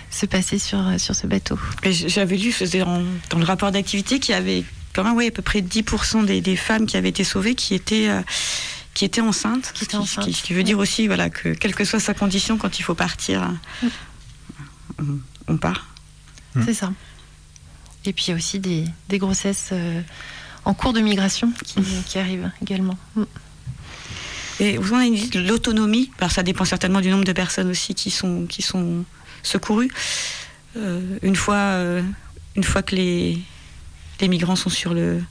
[0.09, 1.59] se passer sur, sur ce bateau.
[1.83, 5.41] J'avais lu dans, dans le rapport d'activité qu'il y avait quand même oui, à peu
[5.41, 8.21] près 10% des, des, femmes qui avaient été sauvées qui étaient, euh,
[8.93, 9.71] qui étaient enceintes.
[9.73, 12.83] Qui, qui, qui, veut dire aussi voilà, que quelle que soit sa condition, quand il
[12.83, 15.17] faut partir, mm.
[15.47, 15.87] on, part.
[16.55, 16.63] Mm.
[16.65, 16.91] C'est ça.
[18.05, 20.01] Et puis il y a aussi des, des grossesses euh,
[20.65, 22.97] en cours de migration qui, qui arrivent également.
[23.15, 23.23] Mm.
[24.61, 27.95] Et vous en avez dit l'autonomie, alors ça dépend certainement du nombre de personnes aussi
[27.95, 29.05] qui sont, qui sont
[29.41, 29.91] secourues.
[30.75, 31.77] Euh, une, fois,
[32.57, 33.39] une fois que les,
[34.21, 35.21] les migrants sont sur le,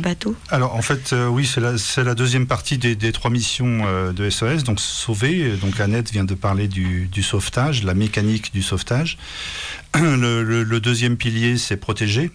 [0.00, 4.28] bateau Alors en fait, euh, oui, c'est la, deuxième partie des, trois missions euh, de
[4.28, 4.64] SOS.
[4.64, 9.18] Donc sauver, donc Annette vient de parler du, sauvetage, la mécanique du sauvetage.
[9.94, 12.30] Le, deuxième pilier, c'est protéger.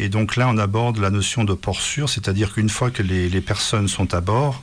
[0.00, 3.40] Et donc là, on aborde la notion de port sûr, c'est-à-dire qu'une fois que les,
[3.40, 4.62] personnes sont à bord,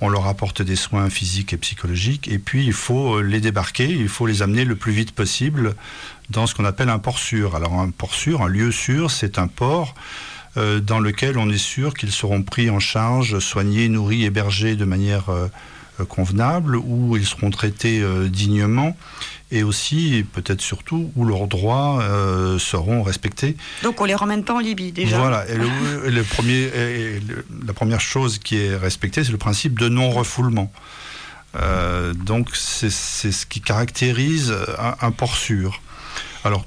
[0.00, 4.08] on leur apporte des soins physiques et psychologiques, et puis il faut les débarquer, il
[4.08, 5.76] faut les amener le plus vite possible
[6.28, 7.54] dans ce qu'on appelle un port sûr.
[7.54, 9.94] Alors un port sûr, un lieu sûr, c'est un port
[10.56, 14.84] euh, dans lequel on est sûr qu'ils seront pris en charge, soignés, nourris, hébergés de
[14.84, 15.48] manière euh,
[16.00, 18.96] euh, convenable, où ils seront traités dignement
[19.54, 22.02] et aussi, peut-être surtout, où leurs droits
[22.58, 23.56] seront respectés.
[23.82, 25.18] Donc on les ramène pas en Libye déjà.
[25.18, 25.48] Voilà.
[25.48, 26.70] Et le, premier,
[27.66, 30.72] la première chose qui est respectée, c'est le principe de non-refoulement.
[32.14, 34.54] donc c'est ce qui caractérise
[35.00, 35.80] un port sûr.
[36.44, 36.66] Alors,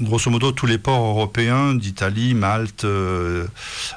[0.00, 3.46] grosso modo, tous les ports européens d'Italie, Malte, euh,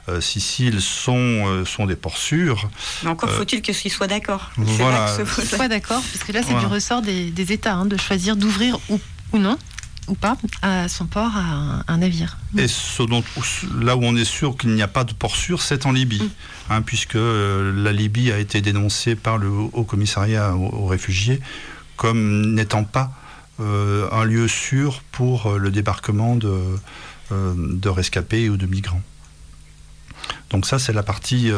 [0.10, 2.70] euh, Sicile sont, euh, sont des ports sûrs.
[3.04, 4.52] Mais encore faut-il que qu'ils soient d'accord.
[4.58, 5.16] Voilà.
[5.44, 9.00] Soit d'accord, parce que là, c'est du ressort des, États hein, de choisir d'ouvrir ou,
[9.34, 9.58] ou non
[10.08, 12.38] ou pas à son port à un, navire.
[12.58, 13.22] Et ce dont,
[13.78, 16.22] là où on est sûr qu'il n'y a pas de port sûr, c'est en Libye,
[16.22, 16.30] mm.
[16.70, 21.42] hein, puisque la Libye a été dénoncée par le Haut Commissariat aux réfugiés
[21.98, 23.27] comme n'étant pas euh,
[23.60, 26.60] un lieu sûr pour euh, le débarquement de,
[27.32, 29.02] euh, de rescapés ou de migrants.
[30.50, 31.52] Donc ça, c'est la partie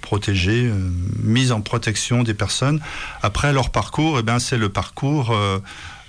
[0.00, 0.70] protégée,
[1.22, 2.80] mise en protection des personnes.
[3.22, 5.36] Après leur parcours, eh ben, c'est le parcours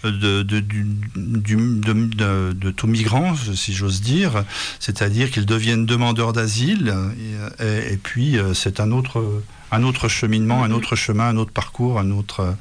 [0.03, 4.43] de, de, de, de, tout migrant, si j'ose dire,
[4.79, 6.95] c'est-à-dire qu'ils deviennent demandeurs d'asile,
[7.59, 9.41] et, et, puis c'est un autre,
[9.71, 12.55] un autre cheminement, un autre chemin, un autre parcours, un autre,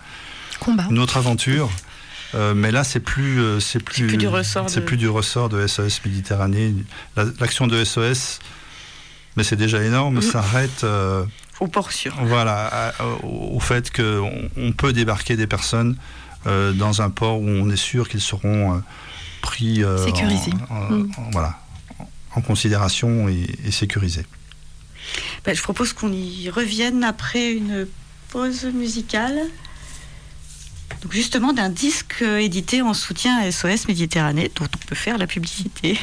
[0.60, 0.86] Combat.
[0.90, 1.70] une autre aventure.
[2.34, 4.68] Euh, mais là, c'est plus, euh, c'est plus, plus, du ressort.
[4.68, 4.84] C'est de...
[4.84, 6.74] plus du ressort de SOS Méditerranée.
[7.40, 8.40] L'action de SOS,
[9.36, 10.84] mais c'est déjà énorme, s'arrête.
[10.84, 11.24] Euh,
[11.60, 12.14] au port sûr.
[12.22, 15.96] Voilà, au fait qu'on on peut débarquer des personnes
[16.44, 18.82] dans un port où on est sûr qu'ils seront
[19.40, 20.52] pris sécurisés.
[20.68, 21.10] En, mm.
[21.32, 21.58] voilà,
[22.34, 24.26] en considération et, sécurisés.
[25.44, 27.86] Ben, je propose qu'on y revienne après une
[28.28, 29.40] pause musicale
[31.12, 35.98] justement d'un disque édité en soutien à SOS Méditerranée, dont on peut faire la publicité.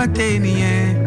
[0.00, 0.99] On bateni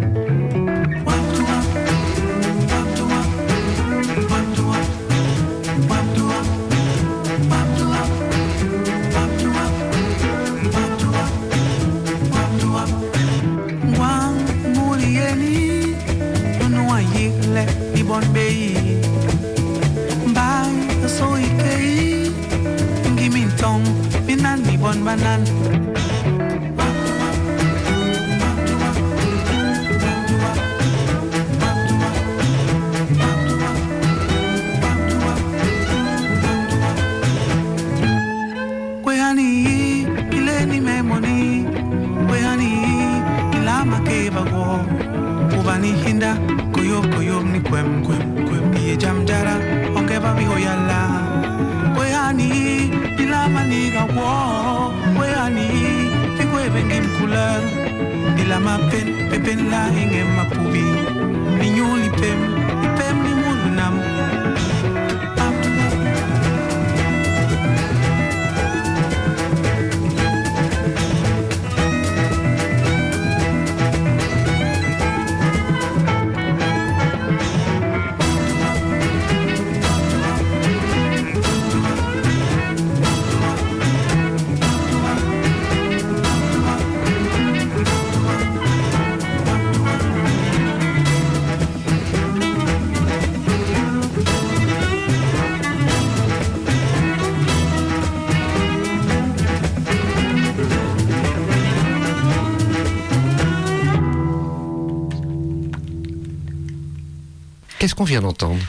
[107.84, 108.64] Qu'est-ce qu'on vient d'entendre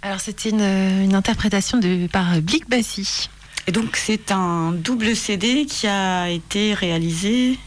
[0.00, 3.28] Alors c'était une, interprétation de, par Blick Bassi.
[3.66, 7.58] Et donc c'est un double CD qui a été réalisé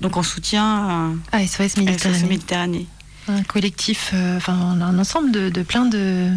[0.00, 2.86] donc en soutien à, SOS Méditerranée.
[3.28, 6.30] Un collectif, euh, enfin un ensemble de, de plein de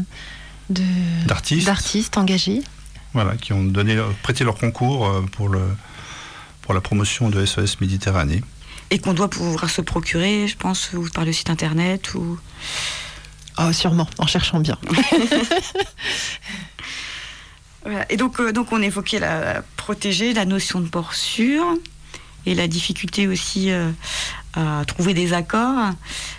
[0.69, 2.63] d'artistes engagés.
[3.13, 5.61] Voilà, qui ont donné, prêté leur concours euh, pour, le,
[6.63, 8.43] pour la promotion de SOS Méditerranée.
[8.89, 12.37] Et qu'on doit pouvoir se procurer, je pense, ou par le site internet ou.
[13.57, 14.77] Oh, sûrement, en cherchant bien.
[18.09, 21.63] Et donc, euh, donc on évoquait la, protéger, la notion de port sûr
[22.47, 23.89] et la difficulté aussi euh,
[24.53, 25.93] à trouver des accords.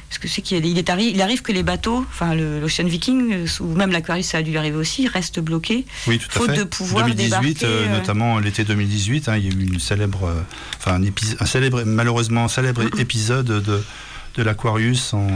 [0.09, 3.75] Parce que c'est qu'il est il arrive que les bateaux, enfin l'Ocean Viking euh, ou
[3.75, 5.85] même l'Aquarius, ça a dû arriver aussi, restent bloqués.
[6.07, 6.59] Oui, tout à fait.
[6.59, 10.33] de pouvoir 2018, notamment l'été 2018, hein, il y a eu une célèbre,
[10.79, 13.85] enfin un, célèbre, malheureusement un célèbre épisode de,
[14.37, 15.27] de l'Aquarius en,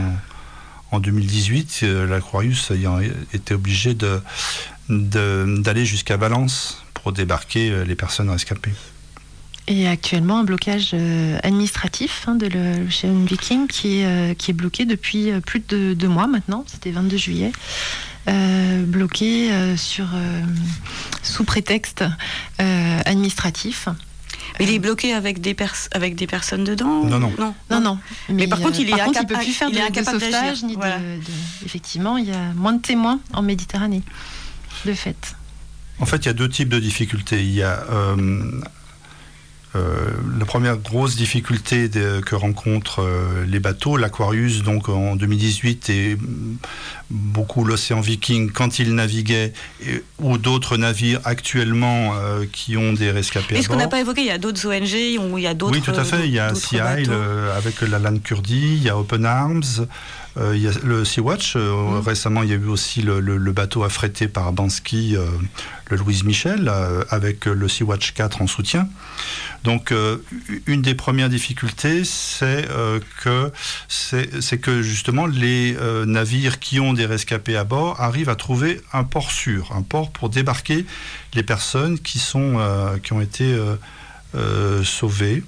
[0.91, 1.85] en 2018.
[2.07, 2.99] L'Aquarius ayant
[3.33, 4.21] été obligé de
[4.89, 8.73] d'aller jusqu'à Valence pour débarquer euh, les personnes rescapées.
[9.67, 15.31] Et actuellement un blocage euh, administratif hein, de l'Ocean Viking qui est, euh, bloqué depuis
[15.45, 17.51] plus de deux mois maintenant, c'était 22 juillet.
[18.85, 22.03] bloqué sous prétexte
[22.57, 23.87] administratif.
[24.59, 25.55] Mais il est bloqué avec des,
[25.91, 27.31] avec des personnes dedans Non, non.
[27.69, 27.97] Non, non.
[28.29, 29.27] Mais, par contre, il est incapable.
[29.27, 30.81] peut plus faire de, de sauvetage, ni de,
[31.65, 34.03] Effectivement, il y a moins de témoins en Méditerranée
[34.85, 35.35] de fait
[35.99, 37.41] En fait, il y a deux types de difficultés.
[37.41, 38.61] Il y a euh, euh,
[39.73, 46.17] la première grosse difficulté que rencontrent euh, les bateaux, l'Aquarius, donc en 2018, et
[47.09, 49.53] beaucoup l'océan Viking quand il naviguait,
[50.19, 52.13] ou d'autres navires actuellement
[52.51, 53.55] qui ont des rescapés.
[53.55, 55.73] est ce qu'on n'a pas évoqué, il y a d'autres ONG, il y a d'autres.
[55.73, 56.27] Oui, tout à fait.
[56.27, 59.87] Il y a Sea avec la LAN Kurdi, il y a Open Arms.
[60.37, 61.55] Euh, il y a le Sea-Watch.
[61.55, 61.99] Euh, mmh.
[61.99, 65.25] Récemment, il y a eu aussi le, bateau affrété par Bansky, euh,
[65.89, 66.71] le Louise Michel,
[67.09, 68.87] avec le Sea-Watch 4 en soutien.
[69.63, 69.93] Donc,
[70.65, 72.65] une des premières difficultés, c'est
[73.21, 73.51] que,
[73.87, 79.03] c'est que justement les navires qui ont des rescapés à bord arrivent à trouver un
[79.03, 80.85] port sûr, un port pour débarquer
[81.33, 82.57] les personnes qui, sont,
[83.03, 83.59] qui ont été
[84.83, 85.43] sauvées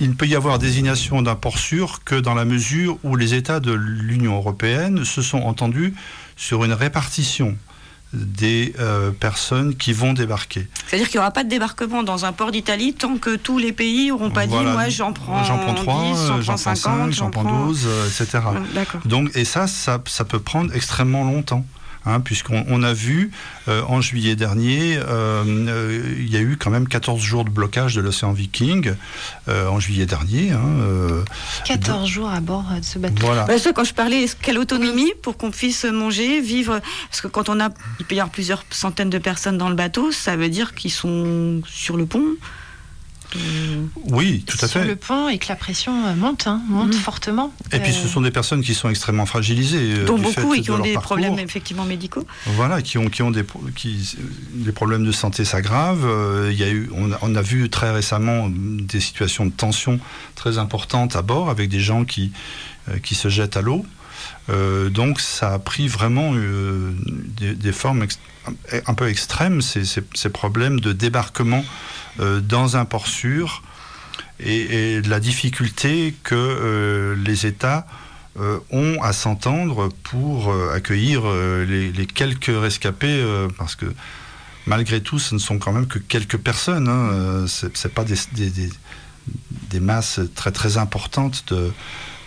[0.00, 3.34] il ne peut y avoir désignation d'un port sûr que dans la mesure où les
[3.34, 5.94] États de l'Union européenne se sont entendus
[6.36, 7.56] sur une répartition
[8.12, 10.66] des euh, personnes qui vont débarquer.
[10.88, 13.72] C'est-à-dire qu'il n'y aura pas de débarquement dans un port d'Italie tant que tous les
[13.72, 17.44] pays n'auront pas dit moi j'en prends, j'en prends 3, j'en prends 50, j'en prends
[17.66, 18.42] 12, etc.
[19.04, 21.64] Donc, et ça, ça, ça peut prendre extrêmement longtemps.
[22.06, 23.30] Hein, puisqu'on a vu
[23.68, 27.50] euh, en juillet dernier, euh, euh, il y a eu quand même 14 jours de
[27.50, 28.94] blocage de l'océan Viking
[29.46, 30.52] en juillet dernier.
[31.66, 33.16] 14 hein, jours à bord de ce bateau.
[33.20, 33.44] Voilà.
[33.44, 37.60] Bah, quand je parlais, quelle autonomie pour qu'on puisse manger, vivre, parce que quand on
[37.60, 40.74] a, il peut y avoir plusieurs centaines de personnes dans le bateau, ça veut dire
[40.74, 42.36] qu'ils sont sur le pont.
[43.36, 44.80] Euh, oui, tout à fait.
[44.80, 46.98] Sur le pont et que la pression euh, monte, hein, monte mm.
[46.98, 47.52] fortement.
[47.72, 50.04] Et puis ce euh, sont des personnes qui sont extrêmement fragilisées.
[50.04, 52.26] Dont beaucoup et qui ont des problèmes effectivement médicaux.
[52.46, 54.16] Voilà, qui ont, qui ont des, qui,
[54.54, 56.08] des problèmes de santé s'aggravent.
[56.50, 60.00] il y a eu, on a, on, a, vu très récemment des situations de tension
[60.34, 62.32] très importantes à bord avec des gens qui,
[63.02, 63.84] qui se jettent à l'eau.
[64.48, 68.04] Donc ça a pris vraiment des, des, formes
[68.86, 71.64] un peu extrêmes, ces, problèmes de débarquement
[72.20, 73.62] euh, dans un port sûr
[74.38, 77.86] et, la difficulté que euh, les États
[78.38, 83.22] euh, ont à s'entendre pour accueillir les, quelques rescapés,
[83.58, 83.86] parce que
[84.66, 86.88] malgré tout, ce ne sont quand même que quelques personnes.
[86.88, 88.16] Hein, ce n'est pas des,
[89.70, 91.70] des, masses très très importantes de,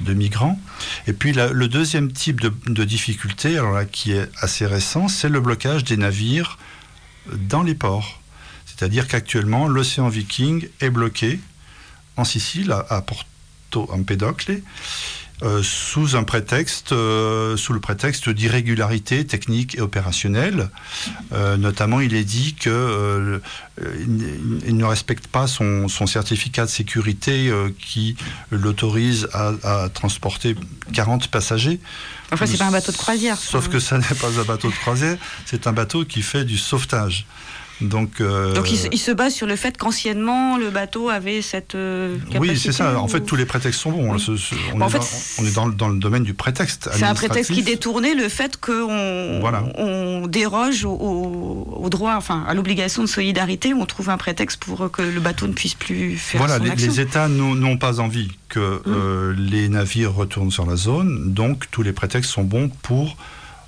[0.02, 0.60] de migrants.
[1.08, 5.40] Et puis le deuxième type de, difficulté, alors là, qui est assez récent, c'est le
[5.40, 6.58] blocage des navires
[7.32, 8.22] dans les ports.
[8.66, 11.40] C'est-à-dire qu'actuellement, l'océan Viking est bloqué
[12.18, 14.62] en Sicile, à, Porto Empedocle,
[15.42, 20.70] euh, sous un prétexte, euh, sous le prétexte d'irrégularité technique et opérationnelle.
[21.34, 28.16] Euh, notamment, il est dit qu'il ne respecte pas son, certificat de sécurité qui
[28.52, 30.56] l'autorise à, transporter
[30.94, 31.80] 40 passagers.
[32.32, 33.38] Enfin, c'est pas un bateau de croisière.
[33.38, 36.58] Sauf que ça n'est pas un bateau de croisière, c'est un bateau qui fait du
[36.58, 37.26] sauvetage.
[37.82, 42.18] Donc, euh, Donc il, se base sur le fait qu'anciennement le bateau avait cette euh,
[42.18, 42.40] capacité.
[42.40, 43.00] Oui, c'est ça.
[43.00, 44.10] En fait, tous les prétextes sont bons.
[44.10, 46.90] on, est dans, le domaine du prétexte.
[46.94, 49.42] C'est un prétexte qui détournait le fait qu'on
[49.78, 53.74] on déroge au, droit, enfin à l'obligation de solidarité.
[53.74, 56.72] On trouve un prétexte pour que le bateau ne puisse plus faire voilà, son les,
[56.72, 56.92] action.
[56.92, 58.82] les États n'ont pas envie que hum.
[58.88, 61.34] euh, les navires retournent sur la zone.
[61.34, 63.18] Donc tous les prétextes sont bons pour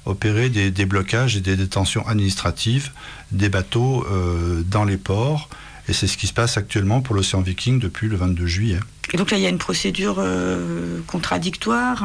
[0.05, 2.91] opérer des déblocages et des détentions administratives
[3.31, 5.49] des bateaux euh, dans les ports.
[5.87, 8.79] Et c'est ce qui se passe actuellement pour l'océan Viking depuis le 22 juillet.
[9.13, 12.03] Et donc là, il y a une procédure euh, contradictoire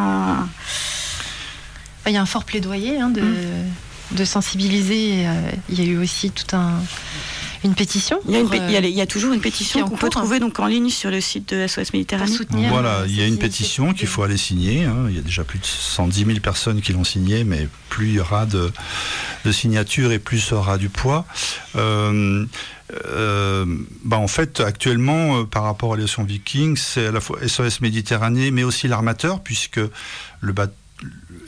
[2.07, 4.17] Il y a un fort plaidoyer hein, de, mmh.
[4.17, 5.27] de, sensibiliser.
[5.27, 6.75] Euh, il y a eu aussi tout un
[7.65, 11.11] une pétition il, y a toujours une pétition qu'on peut trouver donc en ligne sur
[11.11, 12.37] le site de SOS Méditerranée.
[12.69, 14.85] Voilà, il y a une pétition qu'il faut aller signer.
[14.85, 15.07] Hein.
[15.09, 18.15] Il y a déjà plus de 110 000 personnes qui l'ont signée, mais plus il
[18.15, 18.73] y aura de,
[19.51, 21.27] signatures et plus ça aura du poids.
[21.77, 22.47] Euh,
[23.07, 23.65] euh,
[24.05, 27.81] bah en fait, actuellement, euh, par rapport à l'océan Viking, c'est à la fois SOS
[27.81, 29.81] Méditerranée, mais aussi l'armateur, puisque
[30.41, 30.75] le bateau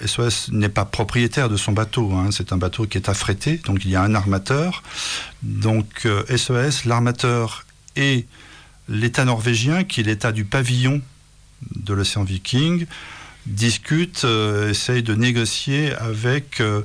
[0.05, 2.31] SOS n'est pas propriétaire de son bateau, hein.
[2.31, 4.83] c'est un bateau qui est affrété, donc il y a un armateur.
[5.43, 7.65] Donc SOS, euh, l'armateur
[7.97, 8.27] et
[8.89, 11.01] l'État norvégien, qui est l'État du pavillon
[11.77, 12.87] de l'océan Viking,
[13.47, 16.83] discutent, euh, essayent de négocier avec euh,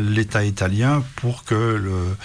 [0.00, 2.16] l'État italien pour que le,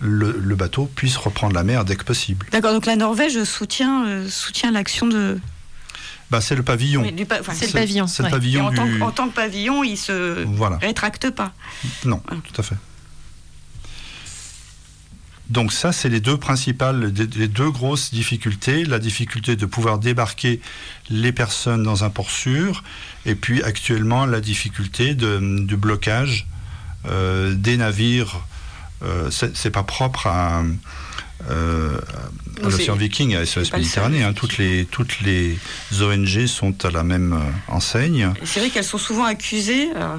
[0.00, 2.46] le, bateau puisse reprendre la mer dès que possible.
[2.52, 4.24] D'accord, donc la Norvège soutient
[4.72, 5.38] l'action de,
[6.30, 7.04] bah, c'est le pavillon.
[7.52, 8.06] c'est le pavillon.
[8.06, 10.46] C'est le pavillon en, tant, en, tant, que pavillon, il se
[10.80, 11.52] rétracte pas.
[12.04, 12.76] Non, tout à fait.
[15.48, 18.84] Donc ça, c'est les deux principales, les deux grosses difficultés.
[18.84, 20.60] La difficulté de pouvoir débarquer
[21.10, 22.84] les personnes dans un port sûr,
[23.26, 26.46] et puis actuellement la difficulté de, du blocage
[27.06, 28.40] euh, des navires.
[29.02, 30.62] Euh, c'est pas propre à,
[31.48, 31.98] euh,
[32.62, 34.22] à l'océan Viking, à SOS Méditerranée.
[34.22, 35.58] Hein, toutes, les, toutes les
[36.00, 38.32] ONG sont à la même euh, enseigne.
[38.44, 40.16] C'est vrai qu'elles sont souvent accusées, euh,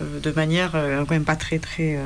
[0.00, 1.98] euh, de manière quand même pas très très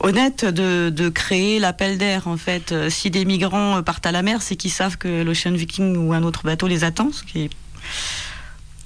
[0.00, 2.28] honnête, de, de créer l'appel d'air.
[2.28, 5.96] En fait, si des migrants partent à la mer, c'est qu'ils savent que l'Ocean Viking
[5.96, 7.50] ou un autre bateau les attend, ce qui est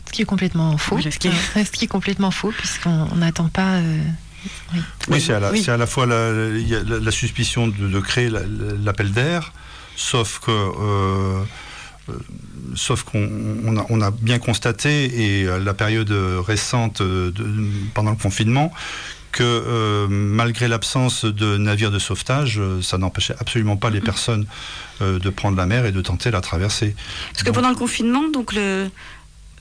[0.07, 1.01] ce qui est complètement faux.
[1.01, 1.65] ce, qui est...
[1.65, 3.81] ce qui est complètement faux, puisqu'on n'attend pas
[5.09, 9.53] oui, c'est à, la fois la, suspicion de, créer l'appel d'air,
[9.97, 10.51] sauf que.
[10.51, 11.45] Euh,
[12.09, 12.15] euh,
[12.75, 17.33] sauf qu'on a, on a, bien constaté, et la période récente de,
[17.95, 18.73] pendant le confinement,
[19.31, 24.05] que malgré l'absence de navires de sauvetage, ça n'empêchait absolument pas les mm.
[24.05, 24.47] personnes
[25.01, 26.97] de prendre la mer et de tenter la traversée.
[27.33, 28.53] Parce que pendant le confinement, donc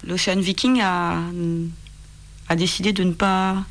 [0.04, 1.18] l'Ocean Viking a,
[2.50, 3.64] a décidé de ne pas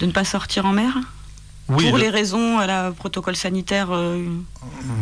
[0.00, 0.98] de ne pas sortir en mer
[1.66, 3.88] pour les raisons à la protocole sanitaire.
[3.92, 4.26] Euh,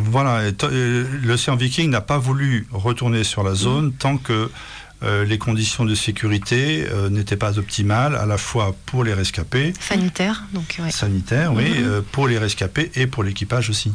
[0.05, 0.51] voilà,
[1.23, 3.93] l'océan Viking n'a pas voulu retourner sur la zone mm.
[3.93, 4.51] tant que
[5.01, 9.73] euh, les conditions de sécurité euh, n'étaient pas optimales, à la fois pour les rescapés.
[9.79, 10.77] Sanitaire, donc.
[10.79, 10.91] Ouais.
[10.91, 12.01] Sanitaire, oui, mm-hmm.
[12.11, 13.93] pour les rescapés et pour l'équipage aussi.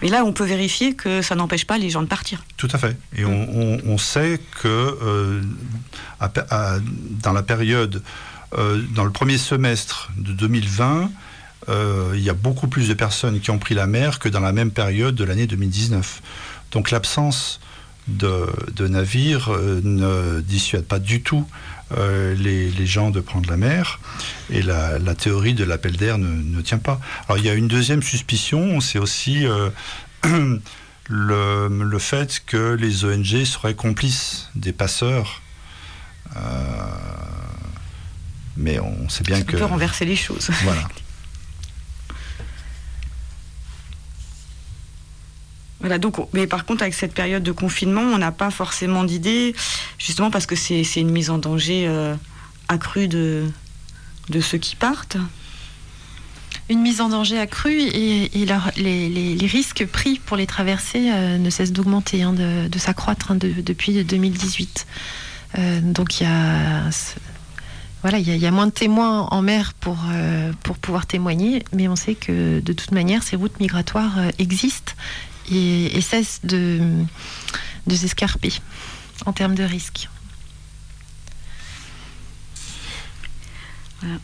[0.00, 2.42] Mais là, on peut vérifier que ça n'empêche pas les gens de partir.
[2.56, 2.96] Tout à fait.
[3.16, 5.42] Et on, on, sait que
[7.22, 8.00] dans la période euh,
[8.94, 11.10] dans le premier semestre de 2020,
[11.68, 14.40] euh, il y a beaucoup plus de personnes qui ont pris la mer que dans
[14.40, 16.22] la même période de l'année 2019.
[16.72, 17.60] Donc l'absence
[18.08, 18.46] de,
[18.86, 21.46] navires euh, ne dissuade pas du tout
[22.36, 24.00] les, gens de prendre la mer
[24.50, 27.00] et la, théorie de l'appel d'air ne, tient pas.
[27.28, 29.46] Alors il y a une deuxième suspicion, c'est aussi
[31.08, 35.40] le, fait que les ONG seraient complices des passeurs.
[38.56, 39.56] Mais on sait bien que.
[39.56, 40.50] On peut renverser les choses.
[40.62, 40.88] Voilà.
[45.80, 49.54] Voilà, donc, mais par contre, avec cette période de confinement, on n'a pas forcément d'idée,
[49.98, 52.14] justement parce que c'est une mise en danger euh,
[52.68, 53.44] accrue de,
[54.30, 55.18] de ceux qui partent.
[56.70, 58.30] Une mise en danger accrue et,
[58.78, 63.32] les, les, risques pris pour les traverser euh, ne cessent d'augmenter, hein, de, de s'accroître
[63.32, 64.86] hein, depuis 2018.
[65.58, 66.88] Euh, donc il y a
[68.04, 71.88] voilà, il y, a moins de témoins en mer pour, euh, pour pouvoir témoigner, mais
[71.88, 74.92] on sait que de toute manière, ces routes migratoires euh, existent
[75.50, 76.82] et, cessent de,
[77.88, 78.52] s'escarper
[79.24, 80.10] en termes de risques.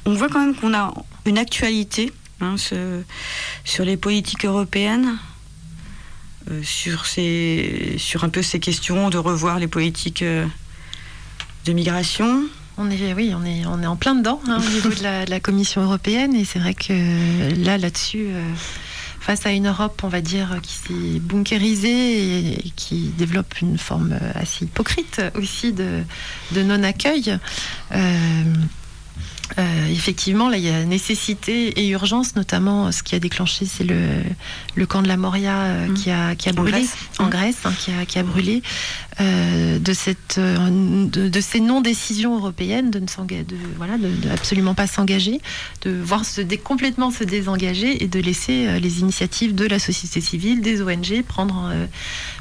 [0.05, 0.93] On voit quand même qu'on a
[1.25, 2.13] une actualité
[2.43, 5.17] hein, sur les politiques européennes,
[6.51, 12.45] euh, sur un peu ces questions de revoir les politiques de migration,
[12.83, 15.41] On est, oui, on est, on est en plein dedans hein, au niveau de la,
[15.41, 16.95] Commission européenne et c'est vrai que
[17.63, 18.43] là, là-dessus, euh,
[19.21, 24.19] face à une Europe, on va dire, qui s'est bunkérisée et, qui développe une forme
[24.35, 26.03] assez hypocrite aussi de,
[26.53, 27.39] de non-accueil.
[27.93, 28.45] Euh,
[29.59, 33.85] euh, effectivement, là, il y a nécessité et urgence, notamment ce qui a déclenché, c'est
[33.85, 34.23] le,
[34.75, 35.95] le camp de la Moria euh, mmh.
[35.95, 36.87] qui, a, qui a brûlé
[37.19, 38.63] en Grèce, hein, qui, a, qui, a, brûlé,
[39.21, 45.41] euh, de, cette, de, ces non-décisions européennes, de ne de, voilà, de, absolument pas s'engager,
[45.83, 50.61] de voir se complètement se désengager et de laisser les initiatives de la société civile,
[50.61, 51.73] des ONG prendre,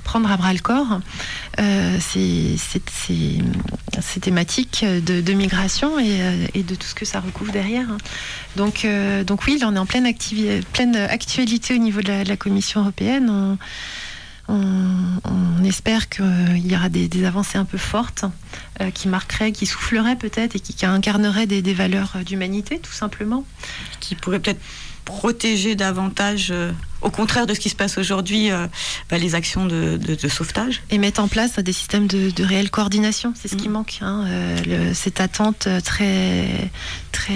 [0.04, 1.00] prendre à bras le corps
[2.00, 7.90] ces, ces, thématiques de, migration et, de tout ce que ça recouvre derrière.
[7.90, 7.98] Hein.
[8.56, 10.12] Donc, euh, donc oui, là, on est en pleine,
[10.74, 13.58] pleine actualité au niveau de la, Commission européenne.
[15.64, 18.26] Espère qu'il y aura des, avancées un peu fortes
[18.82, 23.46] euh, qui marqueraient, qui souffleraient peut-être et qui, incarneraient des, des valeurs d'humanité, tout simplement.
[24.00, 24.62] Qui pourraient peut-être
[25.10, 28.68] protéger davantage, euh, au contraire de ce qui se passe aujourd'hui, euh,
[29.10, 30.00] bah, les actions de,
[30.30, 30.84] sauvetage.
[30.92, 33.72] Et mettre en place des systèmes de, réelle coordination, c'est ce qui mm.
[33.72, 33.98] manque.
[34.02, 36.70] Hein, euh, cette attente très,
[37.12, 37.34] très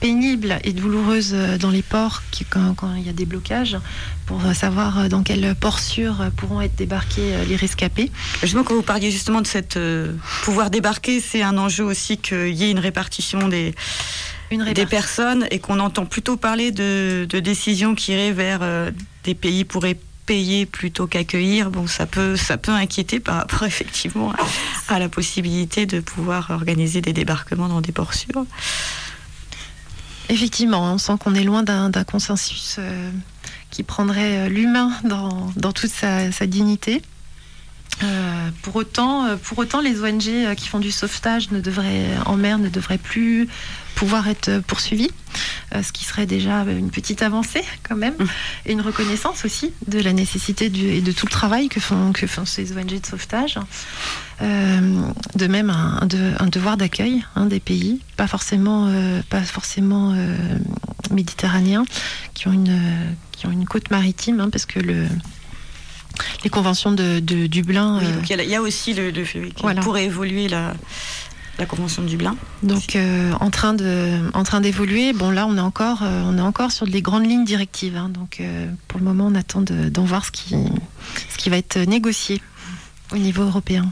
[0.00, 3.78] pénible et douloureuse dans les ports quand, il y a des blocages
[4.26, 8.10] pour savoir dans quel port sûr pourront être débarqués les rescapés.
[8.42, 9.78] Justement, quand vous parliez justement de cette
[10.42, 13.74] pouvoir débarquer, c'est un enjeu aussi qu'il y ait une répartition des
[14.74, 18.90] des personnes et qu'on entend plutôt parler de, décisions qui iraient vers euh,
[19.24, 24.32] des pays pourraient payer plutôt qu'accueillir, bon, ça peut, ça peut inquiéter par rapport effectivement
[24.88, 28.46] à, la possibilité de pouvoir organiser des débarquements dans des ports sûrs.
[30.30, 33.10] Effectivement, on sent qu'on est loin d'un consensus euh,
[33.70, 37.02] qui prendrait euh, l'humain dans, toute sa, dignité.
[38.62, 42.70] pour, autant, pour autant, les ONG qui font du sauvetage ne devraient, en mer ne
[42.70, 43.48] devraient plus
[43.94, 45.10] pouvoir être poursuivi,
[45.74, 48.26] euh, ce qui serait déjà une petite avancée quand même, mmh.
[48.66, 52.12] et une reconnaissance aussi de la nécessité du, et de tout le travail que font,
[52.12, 53.58] que font ces ONG de sauvetage.
[54.42, 55.00] Euh,
[55.36, 56.00] de même un,
[56.38, 60.14] un devoir d'accueil hein, des pays, pas forcément, euh, pas forcément
[61.10, 61.84] méditerranéens,
[62.34, 62.80] qui ont une,
[63.32, 65.06] qui ont une côte maritime, hein, parce que le,
[66.42, 68.00] les conventions de, Dublin.
[68.28, 70.74] il y, a aussi le, le pourrait évoluer la,
[71.58, 72.36] la Convention de Dublin.
[72.62, 75.12] Donc euh, en train de, en train d'évoluer.
[75.12, 77.96] Bon là on est encore, euh, on est encore sur les grandes lignes directives.
[77.96, 78.08] Hein.
[78.08, 80.56] donc euh, pour le moment on attend d'en voir ce qui,
[81.28, 82.40] ce qui va être négocié
[83.12, 83.90] au niveau européen.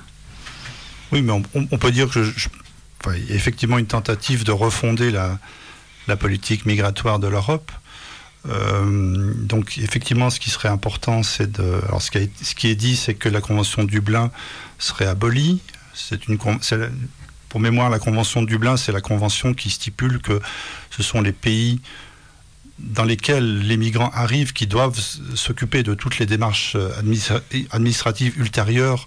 [1.13, 2.49] Oui, mais on, peut dire que je,
[3.15, 5.39] il y a effectivement une tentative de refonder la,
[6.09, 7.71] la politique migratoire de l'Europe.
[8.47, 11.81] donc effectivement, ce qui serait important, c'est de.
[11.87, 14.31] Alors ce qui, ce qui est dit, c'est que la convention de Dublin
[14.79, 15.61] serait abolie.
[15.95, 16.39] C'est une,
[17.53, 20.41] pour mémoire, la Convention de Dublin, c'est la convention qui stipule que
[20.89, 21.83] ce sont les pays
[22.79, 24.99] dans lesquels les migrants arrivent qui doivent
[25.35, 26.89] s'occuper de toutes les démarches euh,
[27.71, 29.05] administratives ultérieures,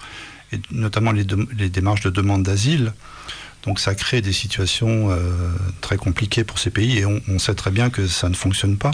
[0.53, 2.93] et notamment les, démarches de demande d'asile.
[3.63, 5.17] Donc ça crée des situations euh,
[5.81, 8.91] très compliquées pour ces pays et on, sait très bien que ça ne fonctionne pas.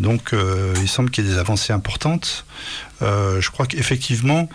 [0.00, 2.44] Donc euh, il semble qu'il y ait des avancées importantes.
[3.00, 4.48] je crois qu'effectivement,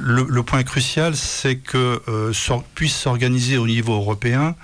[0.00, 2.32] le, point crucial, c'est que euh,
[2.74, 4.54] puisse s'organiser au niveau européen,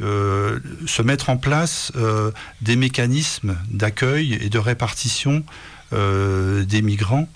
[0.00, 2.30] euh, se mettre en place euh,
[2.62, 5.44] des mécanismes d'accueil et de répartition
[5.90, 7.30] des migrants,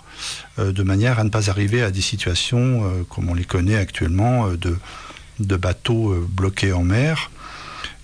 [0.59, 5.55] de manière à ne pas arriver à des situations comme on les connaît actuellement, de,
[5.57, 7.31] bateaux bloqués en mer.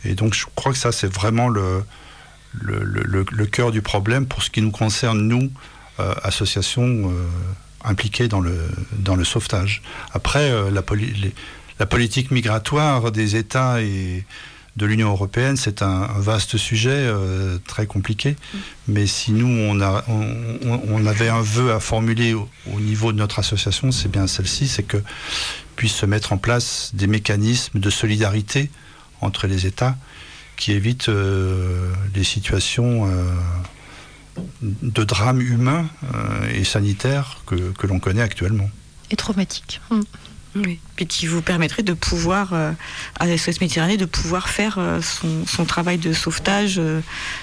[0.05, 1.85] Et donc je crois que ça, c'est vraiment le,
[3.45, 5.51] cœur du problème pour ce qui nous concerne, nous,
[5.99, 7.13] associations
[7.83, 8.57] impliqués dans le,
[8.97, 9.81] dans le sauvetage.
[10.13, 14.25] Après, euh, la, politique migratoire des États et
[14.75, 18.35] de l'Union européenne, c'est un, vaste sujet euh, très compliqué.
[18.87, 22.47] Mais si nous, on, a, on, avait un vœu à formuler au,
[22.79, 24.97] niveau de notre association, c'est bien celle-ci, c'est que
[25.75, 28.69] puissent se mettre en place des mécanismes de solidarité
[29.21, 29.95] entre les États
[30.57, 33.09] qui évitent euh, les situations
[34.61, 38.69] de drames humains euh, et sanitaires que, l'on connaît actuellement.
[39.11, 39.81] Et traumatiques.
[39.89, 40.01] Mm.
[40.55, 42.71] Oui, puis qui vous permettrait de pouvoir, euh,
[43.19, 44.99] à SOS Méditerranée, de pouvoir faire euh,
[45.45, 46.81] son, travail de sauvetage,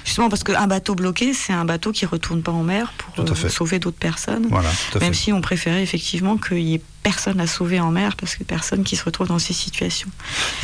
[0.05, 3.25] justement parce qu'un bateau bloqué, c'est un bateau qui ne retourne pas en mer pour
[3.49, 4.49] sauver d'autres personnes.
[4.51, 4.71] Voilà,
[5.01, 8.43] Même si on préférait effectivement qu'il n'y ait personne à sauver en mer, parce que
[8.43, 10.09] personne qui se retrouve dans ces situations.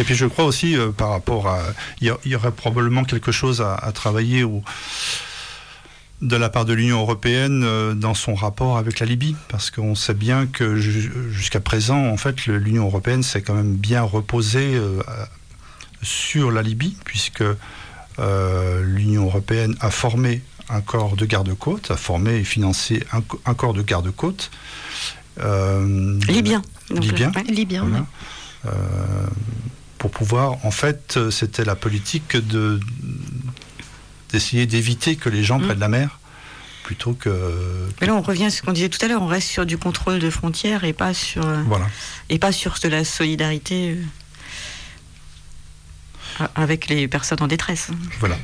[0.00, 1.60] Et puis je crois aussi, par rapport à...
[2.00, 4.64] Il y, aurait probablement quelque chose à, à travailler où
[6.22, 9.96] de la part de l'Union européenne euh, dans son rapport avec la Libye, parce qu'on
[9.96, 15.02] sait bien que jusqu'à présent, en fait, l'Union européenne s'est quand même bien reposée euh,
[16.00, 17.42] sur la Libye, puisque
[18.18, 23.74] euh, l'Union européenne a formé un corps de garde-côte, a formé et financé un, corps
[23.74, 24.50] de garde-côte.
[25.38, 26.62] Libyen.
[26.90, 27.32] Libyen.
[27.48, 28.06] Libyen.
[29.98, 32.78] pour pouvoir, en fait, c'était la politique de
[34.32, 35.66] d'essayer d'éviter que les gens mm.
[35.66, 36.18] prennent la mer
[36.82, 37.88] plutôt que.
[38.00, 39.22] Mais là, on revient à ce qu'on disait tout à l'heure.
[39.22, 41.46] On reste sur du contrôle de frontières et pas sur.
[41.46, 41.86] Euh, voilà.
[42.28, 43.96] Et pas sur de la solidarité
[46.40, 47.88] euh, avec les personnes en détresse.
[48.20, 48.36] Voilà.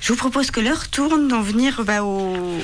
[0.00, 2.58] Je vous propose que l'heure tourne d'en venir bah, au,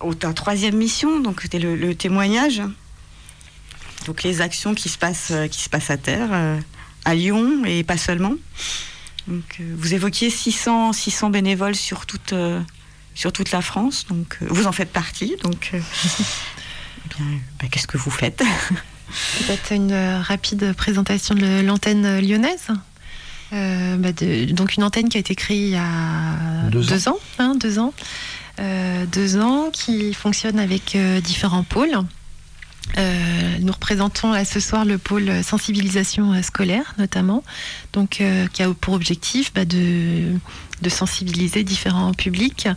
[0.00, 2.60] au troisième mission, donc c'était le, témoignage.
[4.06, 6.30] Donc les actions qui se passent, euh, qui se passent à terre,
[7.04, 8.34] à Lyon et pas seulement.
[9.28, 12.34] Donc, vous évoquiez 600, 600 bénévoles sur toute,
[13.14, 14.06] sur toute la France.
[14.08, 15.36] Donc, euh, vous en faites partie.
[15.42, 15.80] Donc, euh,
[17.60, 18.42] bah, qu'est-ce que vous faites?
[19.38, 22.68] Peut-être une euh, rapide présentation de l'antenne lyonnaise.
[23.52, 24.12] Bah,
[24.52, 27.92] donc une antenne qui a été créée il y a deux, ans, hein, deux ans,
[28.58, 31.98] deux ans, qui fonctionne avec différents pôles.
[32.96, 37.42] Nous représentons ce soir le pôle sensibilisation scolaire notamment,
[37.92, 38.22] donc
[38.52, 40.38] qui a pour objectif bah, de
[40.88, 42.68] sensibiliser différents publics,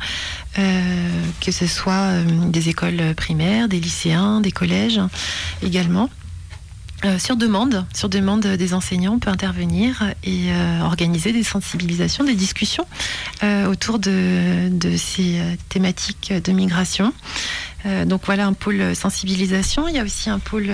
[0.57, 5.01] euh, que ce soit euh, des écoles primaires, des lycéens, des collèges
[5.61, 6.09] également.
[7.05, 10.51] Euh, sur demande, sur demande des enseignants, on peut intervenir et
[10.81, 12.85] organiser des sensibilisations, des discussions
[13.67, 17.13] autour de, ces thématiques de migration.
[18.05, 19.87] Donc voilà un pôle sensibilisation.
[19.87, 20.71] Il y a aussi un pôle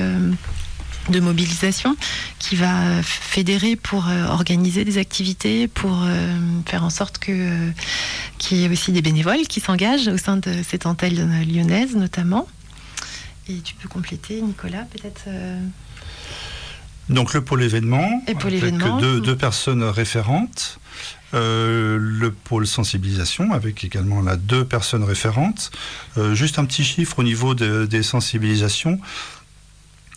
[1.09, 1.95] de mobilisation
[2.37, 7.71] qui va fédérer pour euh, organiser des activités, pour euh, faire en sorte que
[8.37, 12.47] qu'il y ait aussi des bénévoles qui s'engagent au sein de cette antenne lyonnaise notamment.
[13.49, 15.23] Et tu peux compléter, Nicolas, peut-être.
[15.27, 15.59] Euh,
[17.09, 18.97] Donc le pôle événement, et pôle événement.
[18.99, 20.78] Deux, deux, personnes référentes.
[21.33, 25.71] Le pôle sensibilisation avec également là deux personnes référentes.
[26.33, 28.99] juste un petit chiffre au niveau des sensibilisations.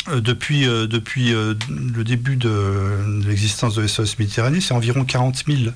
[0.09, 5.45] Euh, depuis, euh, depuis euh, le début de, l'existence de SOS Méditerranée, c'est environ 40
[5.47, 5.73] 000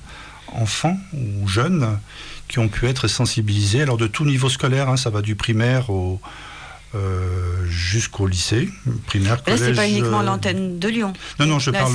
[0.51, 1.97] enfants ou jeunes
[2.49, 5.89] qui ont pu être sensibilisés, alors de tout niveau scolaire, hein, ça va du primaire
[5.89, 6.19] au,
[7.69, 8.69] jusqu'au lycée,
[9.05, 9.59] primaire, collège.
[9.59, 11.13] Là, c'est pas uniquement l'antenne de Lyon.
[11.39, 11.93] Non, non, je parle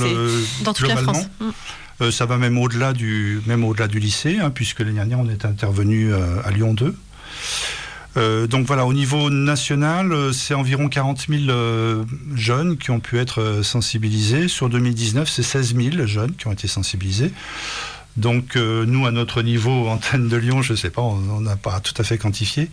[0.63, 1.11] dans toute globalement.
[1.11, 1.53] La France.
[1.99, 2.11] Mm.
[2.11, 6.13] ça va même au-delà du, au-delà du lycée, hein, puisque l'année dernière, on est intervenu
[6.13, 6.95] à Lyon 2.
[8.15, 12.03] Euh, donc voilà, au niveau national, euh, c'est environ 40 000 euh,
[12.35, 14.47] jeunes qui ont pu être sensibilisés.
[14.47, 17.31] Sur 2019, c'est 16 000 jeunes qui ont été sensibilisés.
[18.15, 21.79] Donc nous, à notre niveau, antenne de Lyon, je ne sais pas, on n'a pas
[21.79, 22.69] tout à fait quantifié,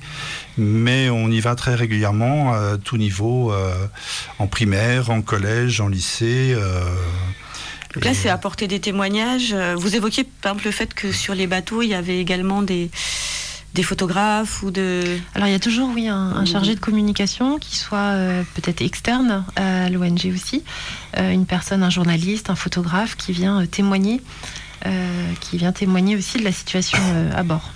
[0.59, 3.51] mais on y va très régulièrement à tout niveau,
[4.39, 6.55] en primaire, en collège, en lycée.
[7.95, 9.55] Donc là, c'est apporter des témoignages.
[9.55, 12.91] Vous évoquiez par exemple le fait que sur les bateaux, il y avait également des,
[13.83, 15.03] photographes ou de...
[15.35, 19.45] Alors il y a toujours, oui, un, chargé de communication qui soit euh, peut-être externe
[19.57, 20.63] à l'ONG aussi,
[21.17, 24.21] euh, une personne, un journaliste, un photographe qui vient euh, témoigner,
[25.41, 26.99] qui vient témoigner aussi de la situation
[27.35, 27.71] à bord.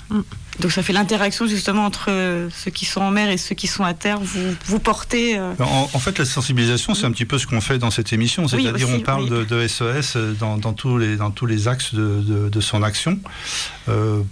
[0.61, 3.66] Donc ça fait l'interaction justement entre euh, ceux qui sont en mer et ceux qui
[3.66, 4.20] sont à terre.
[4.20, 5.38] Vous, vous portez.
[5.38, 8.46] Euh, en, fait, la sensibilisation, c'est un petit peu ce qu'on fait dans cette émission.
[8.46, 12.82] C'est-à-dire, on parle de, SOS euh, dans, tous les, dans tous les axes de, son
[12.82, 13.18] action.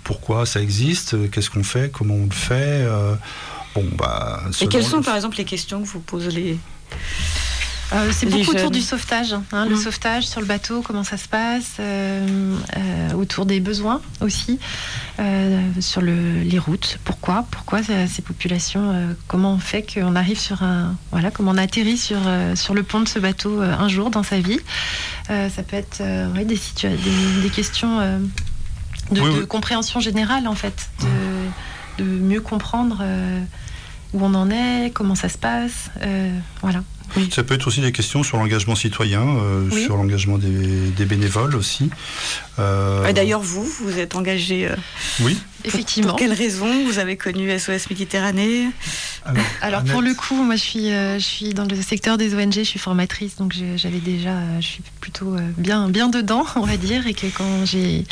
[0.05, 2.87] pourquoi ça existe Qu'est-ce qu'on fait Comment on le fait
[3.75, 4.43] Bon, bah.
[4.61, 6.59] Et quelles sont, par exemple, les questions que vous posez les
[7.95, 9.79] euh, c'est beaucoup autour du sauvetage, hein, le mmh.
[9.79, 14.59] sauvetage sur le bateau, comment ça se passe, euh, euh, autour des besoins aussi,
[15.81, 16.99] sur les routes.
[17.05, 21.97] Pourquoi Pourquoi ces populations Comment on fait qu'on arrive sur un, voilà, comment on atterrit
[21.97, 22.19] sur
[22.55, 24.61] sur le pont de ce bateau un jour dans sa vie
[25.29, 26.03] Ça peut être
[26.45, 26.59] des,
[27.43, 28.01] des, questions
[29.11, 30.89] de, compréhension générale en fait,
[31.99, 33.05] de, de mieux comprendre
[34.13, 35.91] où on en est, comment ça se passe,
[36.63, 36.83] voilà.
[37.31, 41.91] Ça peut être aussi des questions sur l'engagement citoyen, euh, sur l'engagement des, bénévoles aussi.
[42.59, 44.69] Euh, d'ailleurs, vous, vous êtes engagé.
[44.69, 44.77] Euh,
[45.21, 45.39] oui.
[45.65, 46.11] Effectivement.
[46.11, 48.69] Pour quelles raisons vous avez connu SOS Méditerranée
[49.61, 52.63] Alors, pour le coup, moi je suis, je suis dans le secteur des ONG, je
[52.63, 57.15] suis formatrice, donc j'avais déjà, je suis plutôt bien, bien dedans, on va dire, et
[57.15, 58.05] que quand j'ai,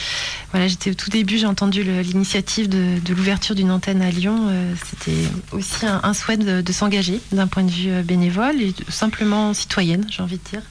[0.52, 4.48] voilà, j'étais au tout début, j'ai entendu l'initiative de, l'ouverture d'une antenne à Lyon,
[4.88, 10.06] c'était aussi un, souhait de, de s'engager d'un point de vue bénévole et simplement citoyenne,
[10.08, 10.62] j'ai envie de dire,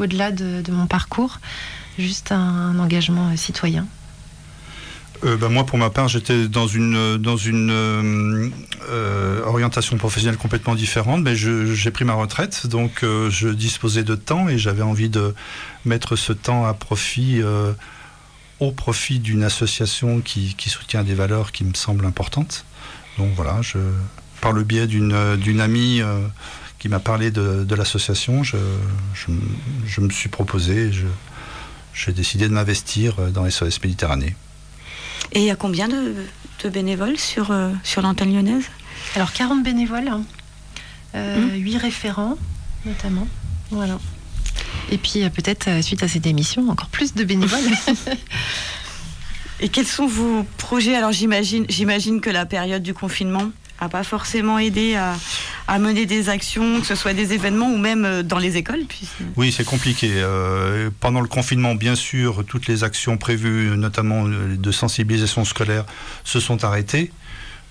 [0.00, 1.38] au-delà de, mon parcours,
[1.98, 3.86] juste un, engagement citoyen.
[5.24, 8.48] euh, bah, moi, pour ma part, j'étais dans une, dans une euh,
[8.88, 14.48] euh, orientation professionnelle complètement différente, mais j'ai pris ma retraite, donc je disposais de temps
[14.48, 15.34] et j'avais envie de
[15.84, 17.42] mettre ce temps à profit,
[18.60, 22.64] au profit d'une association qui, soutient des valeurs qui me semblent importantes.
[23.18, 23.60] Donc voilà,
[24.40, 26.00] par le biais d'une amie
[26.78, 28.56] qui m'a parlé de, l'association, je,
[29.14, 30.90] je, me suis proposé,
[32.04, 34.34] j'ai décidé de m'investir dans SOS Méditerranée.
[35.32, 36.14] Et il y a combien de,
[36.68, 38.64] bénévoles sur, euh, sur l'antenne lyonnaise?
[39.14, 40.24] Alors 40 bénévoles, 8 hein.
[41.14, 41.76] euh, hmm.
[41.76, 42.36] référents
[42.86, 43.28] notamment.
[43.70, 43.98] Voilà.
[44.90, 47.60] Et puis euh, peut-être suite à cette émission, encore plus de bénévoles.
[49.60, 50.96] Et quels sont vos projets?
[50.96, 55.14] Alors j'imagine, j'imagine que la période du confinement n'a pas forcément aidé à,
[55.70, 58.80] à, mener des actions, que ce soit des événements ou même euh, dans les écoles
[59.36, 60.10] Oui, c'est compliqué.
[60.16, 65.84] Euh, pendant le confinement, bien sûr, toutes les actions prévues, notamment euh, de sensibilisation scolaire,
[66.24, 67.12] se sont arrêtées.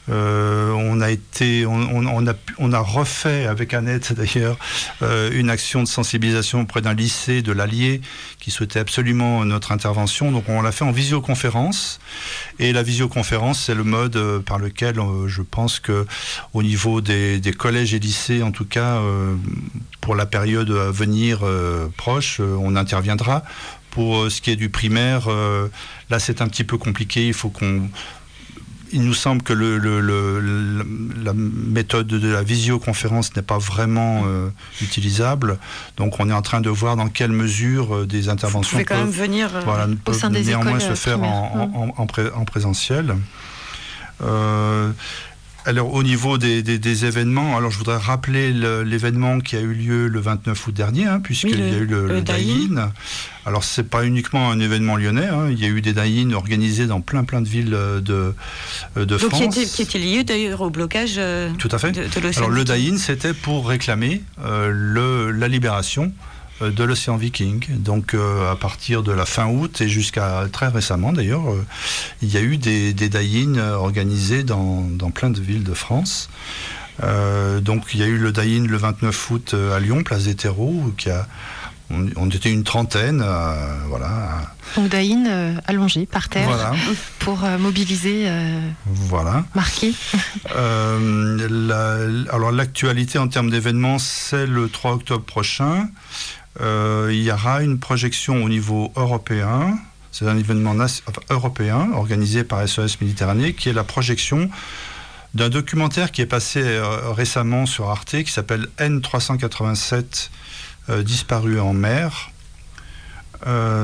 [0.09, 4.57] Euh, on a été, on, a, refait avec Annette d'ailleurs
[5.01, 8.01] euh, une action de sensibilisation auprès d'un lycée de l'Allier
[8.39, 10.31] qui souhaitait absolument notre intervention.
[10.31, 11.99] Donc on l'a fait en visioconférence.
[12.57, 14.95] Et la visioconférence, c'est le mode euh, par lequel
[15.27, 16.05] je pense que
[16.53, 19.01] au niveau des, collèges et lycées, en tout cas
[20.01, 21.41] pour la période à venir
[21.97, 23.43] proche, on interviendra.
[23.91, 25.27] Pour ce qui est du primaire,
[26.09, 27.27] là c'est un petit peu compliqué.
[27.27, 27.89] Il faut qu'on
[28.91, 29.77] il nous semble que le,
[31.23, 34.49] la méthode de la visioconférence n'est pas vraiment euh,
[34.81, 35.57] utilisable.
[35.97, 38.97] Donc on est en train de voir dans quelle mesure euh, des interventions peuvent, quand
[38.97, 43.15] même venir euh, au sein des néanmoins se faire en, en, présentiel.
[45.65, 50.19] Alors au niveau des, événements, alors je voudrais rappeler l'événement qui a eu lieu le
[50.19, 52.91] 29 août dernier, hein, puisqu'il y a eu le, le, Alors,
[53.45, 55.49] Alors c'est pas uniquement un événement lyonnais, hein.
[55.51, 58.33] il y a eu des DAIN organisés dans plein plein de villes euh, de,
[58.97, 59.39] euh, France.
[59.39, 61.91] Qui était, qui était lié d'ailleurs au blocage euh, Tout à fait.
[61.91, 66.13] de, de Alors le DAIN c'était pour réclamer le, la libération
[66.61, 67.65] de l'océan Viking.
[67.77, 71.65] Donc euh, à partir de la fin août et jusqu'à très récemment d'ailleurs, euh,
[72.21, 73.09] il y a eu des, des
[73.59, 74.83] organisés dans,
[75.13, 76.29] plein de villes de France.
[77.01, 80.93] donc il y a eu le daïn le 29 août à Lyon, place des terreaux,
[80.97, 81.27] qui a
[81.91, 83.25] on, était une trentaine,
[83.87, 84.53] voilà.
[84.75, 86.71] Donc Daïn allongé par terre
[87.19, 88.29] pour mobiliser,
[88.85, 89.43] voilà.
[89.55, 89.95] marquer.
[92.31, 95.89] alors l'actualité en termes d'événements, c'est le 3 octobre prochain.
[96.61, 99.77] Euh, il y aura une projection au niveau européen.
[100.11, 100.75] C'est un événement
[101.29, 104.49] européen organisé par SOS Méditerranée qui est la projection
[105.35, 110.29] d'un documentaire qui est passé euh, récemment sur Arte qui s'appelle N387
[110.89, 112.31] euh, disparu en mer.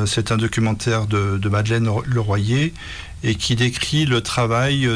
[0.05, 2.73] c'est un documentaire de, de, Madeleine Leroyer
[3.23, 4.89] et qui décrit le travail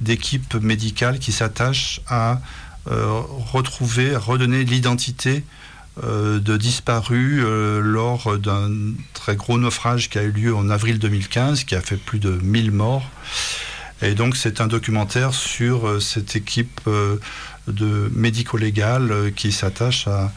[0.00, 2.40] d'équipes médicales qui s'attachent à
[2.86, 5.42] retrouver, redonner l'identité
[6.02, 8.70] de disparus euh, lors d'un
[9.14, 12.30] très gros naufrage qui a eu lieu en avril 2015, qui a fait plus de
[12.30, 13.08] 1000 morts.
[14.00, 16.80] Et donc c'est un documentaire sur euh, cette équipe
[17.66, 20.30] de médico-légale qui s'attache à,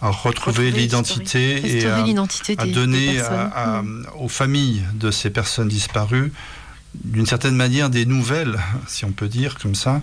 [0.00, 4.06] retrouver, l'identité et à, donner mm.
[4.18, 6.32] aux familles de ces personnes disparues
[7.04, 10.00] d'une certaine manière des nouvelles, si on peut dire comme ça,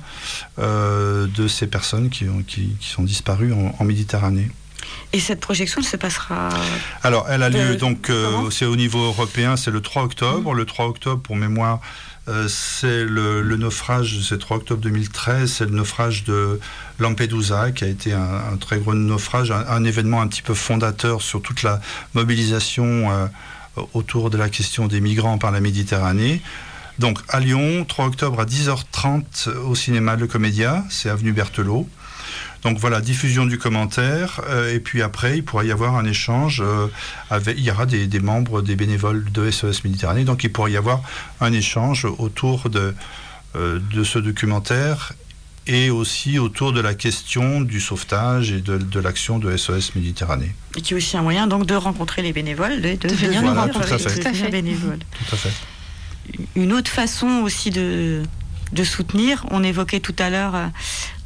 [0.57, 2.27] de ces personnes qui,
[2.81, 4.49] sont disparues en Méditerranée.
[5.11, 6.49] Et cette projection se passera.
[7.03, 10.53] Alors, elle a lieu donc, euh, c'est au niveau européen, c'est le 3 octobre.
[10.53, 11.81] Le 3 octobre, pour mémoire,
[12.29, 16.59] euh, c'est le, naufrage, c'est 3 octobre 2013, c'est le naufrage de
[16.99, 21.41] Lampedusa, qui a été un, très gros naufrage, un, événement un petit peu fondateur sur
[21.41, 21.81] toute la
[22.13, 23.27] mobilisation euh,
[23.93, 26.41] autour de la question des migrants par la Méditerranée.
[26.99, 31.89] Donc à Lyon, 3 octobre à 10h30 au cinéma Le Comédia, c'est avenue Berthelot.
[32.63, 36.61] Donc voilà, diffusion du commentaire, euh, et puis après, il pourrait y avoir un échange,
[36.65, 36.87] euh,
[37.29, 40.77] avec, il y aura des, membres, des bénévoles de SOS Méditerranée, donc il pourrait y
[40.77, 41.01] avoir
[41.41, 42.95] un échange autour de,
[43.55, 45.11] euh, de ce documentaire
[45.67, 50.55] et aussi autour de la question du sauvetage et de, l'action de SOS Méditerranée.
[50.77, 53.53] Et qui est aussi un moyen donc de rencontrer les bénévoles, de, de, venir nous
[53.53, 54.49] rencontrer, tout à fait.
[54.49, 54.99] bénévoles.
[54.99, 55.53] Tout à fait.
[56.55, 58.23] Une autre façon aussi de,
[58.71, 60.55] de soutenir, on évoquait tout à l'heure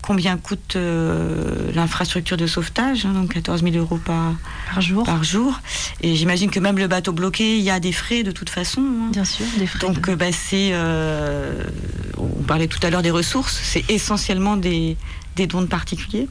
[0.07, 4.35] combien coûte euh, l'infrastructure de sauvetage, hein, donc 14 000 euros par,
[4.73, 5.03] par jour.
[5.03, 5.59] Par jour.
[5.99, 8.81] Et j'imagine que même le bateau bloqué, il y a des frais de toute façon.
[8.81, 9.09] Hein.
[9.11, 9.79] Bien sûr, des frais.
[9.85, 10.69] Donc, bah, c'est.
[10.71, 11.61] Euh,
[12.17, 14.95] on parlait tout à l'heure des ressources, c'est essentiellement des,
[15.35, 16.29] des dons de particuliers.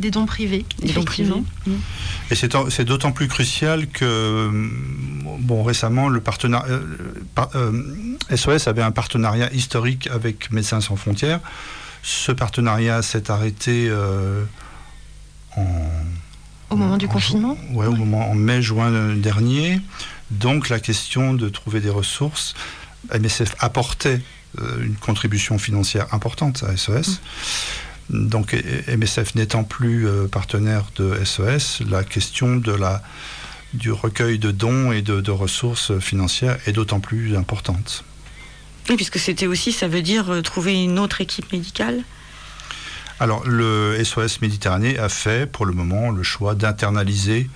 [0.00, 1.44] Des dons privés, effectivement.
[2.30, 4.50] Et c'est d'autant plus crucial que,
[5.40, 6.78] bon, récemment, le partenariat,
[8.34, 11.40] SOS avait un partenariat historique avec Médecins sans frontières.
[12.02, 13.90] Ce partenariat s'est arrêté
[15.56, 15.64] en,
[16.70, 19.80] au moment du confinement Oui, au moment en mai-juin dernier.
[20.30, 22.54] Donc la question de trouver des ressources,
[23.12, 24.20] MSF apportait
[24.58, 27.20] une contribution financière importante à SOS.
[28.10, 28.54] Donc
[28.88, 33.02] MSF n'étant plus euh, partenaire de SOS, la question de la,
[33.74, 38.04] du recueil de dons et de, ressources financières est d'autant plus importante.
[38.88, 42.02] Oui, puisque c'était aussi, ça veut dire euh, trouver une autre équipe médicale.
[43.20, 47.48] Alors le SOS Méditerranée a fait pour le moment le choix d'internaliser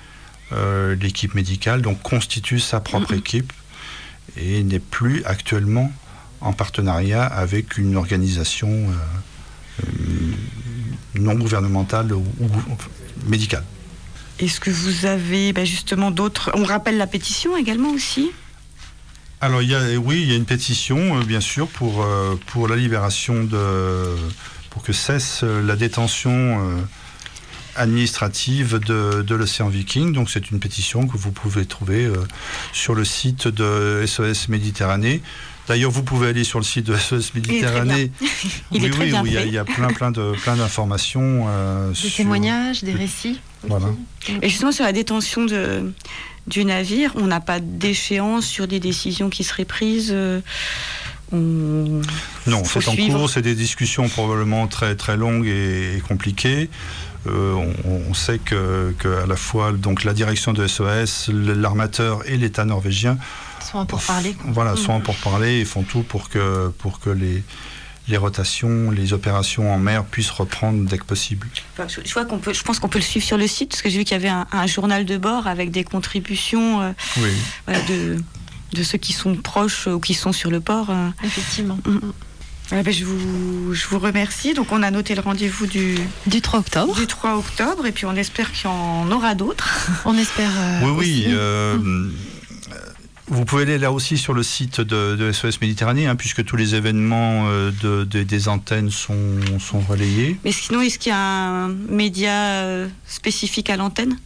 [0.52, 3.52] euh, l'équipe médicale, donc constitue sa propre équipe
[4.36, 5.92] et n'est plus actuellement
[6.40, 9.86] en partenariat avec une organisation euh,
[11.16, 12.24] non gouvernementale ou,
[13.26, 13.64] médicale.
[14.38, 16.52] Est-ce que vous avez bah, justement d'autres...
[16.54, 18.30] On rappelle la pétition également aussi?
[19.40, 22.38] Alors il y a, oui, il y a une pétition, euh, bien sûr, pour, euh,
[22.46, 24.16] pour la libération de...
[24.70, 26.60] pour que cesse la détention
[27.76, 30.12] administrative de, de l'océan Viking.
[30.12, 32.10] Donc c'est une pétition que vous pouvez trouver
[32.72, 35.22] sur le site de SOS Méditerranée.
[35.68, 38.12] D'ailleurs, vous pouvez aller sur le site de SOS Méditerranée.
[38.70, 41.46] Il est très bien où il y, a, plein, plein de plein d'informations.
[41.48, 43.40] Euh, des témoignages, des récits.
[43.68, 43.86] Voilà.
[44.42, 45.92] Et justement sur la détention de,
[46.46, 50.10] du navire, on n'a pas d'échéance sur des décisions qui seraient prises.
[50.12, 50.40] Euh,
[51.32, 52.02] non,
[52.64, 56.70] c'est en cours, c'est des discussions probablement très très longues et, compliquées.
[57.26, 57.54] Euh,
[57.84, 62.64] on, sait que, que, à la fois donc la direction de SOS, l'armateur et l'État
[62.64, 63.18] norvégien
[63.60, 64.36] sont pour parler.
[64.44, 67.42] Voilà, sont pour parler et font tout pour que, pour que les,
[68.08, 71.48] les rotations, les opérations en mer puissent reprendre dès que possible.
[71.78, 73.88] Je, vois qu'on peut, je pense qu'on peut le suivre sur le site, parce que
[73.88, 76.92] j'ai vu qu'il y avait un, journal de bord avec des contributions euh,
[77.88, 78.16] de,
[78.72, 80.90] de ceux qui sont proches ou qui sont sur le port.
[80.90, 81.08] Euh.
[81.24, 81.78] Effectivement.
[81.84, 81.98] Mm.
[82.70, 84.54] Ben, je, vous, je vous remercie.
[84.54, 85.96] Donc, on a noté le rendez-vous du,
[86.26, 86.96] du 3 octobre.
[86.96, 89.88] Du 3 octobre, et puis on espère qu'il y en aura d'autres.
[90.04, 90.50] On espère.
[90.56, 92.12] Euh, oui, oui.
[93.28, 96.76] Vous pouvez aller là aussi sur le site de, SOS Méditerranée, hein, puisque tous les
[96.76, 99.18] événements euh, de, des antennes sont,
[99.58, 100.38] sont, relayés.
[100.44, 104.16] Mais sinon, est-ce qu'il y a un média euh, spécifique à l'antenne?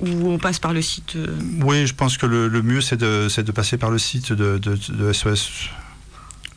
[0.00, 1.36] Ou on passe par le site euh?
[1.62, 5.70] Oui, je pense que le, mieux, c'est de, de, passer par le site de, SOS.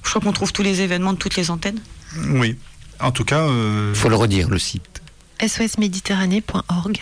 [0.04, 1.80] Je crois qu'on trouve tous les événements de toutes les antennes.
[2.28, 2.56] Oui.
[3.00, 3.48] En tout cas.
[3.48, 5.02] Il faut le redire, le site.
[5.46, 7.00] sosméditerranée.org.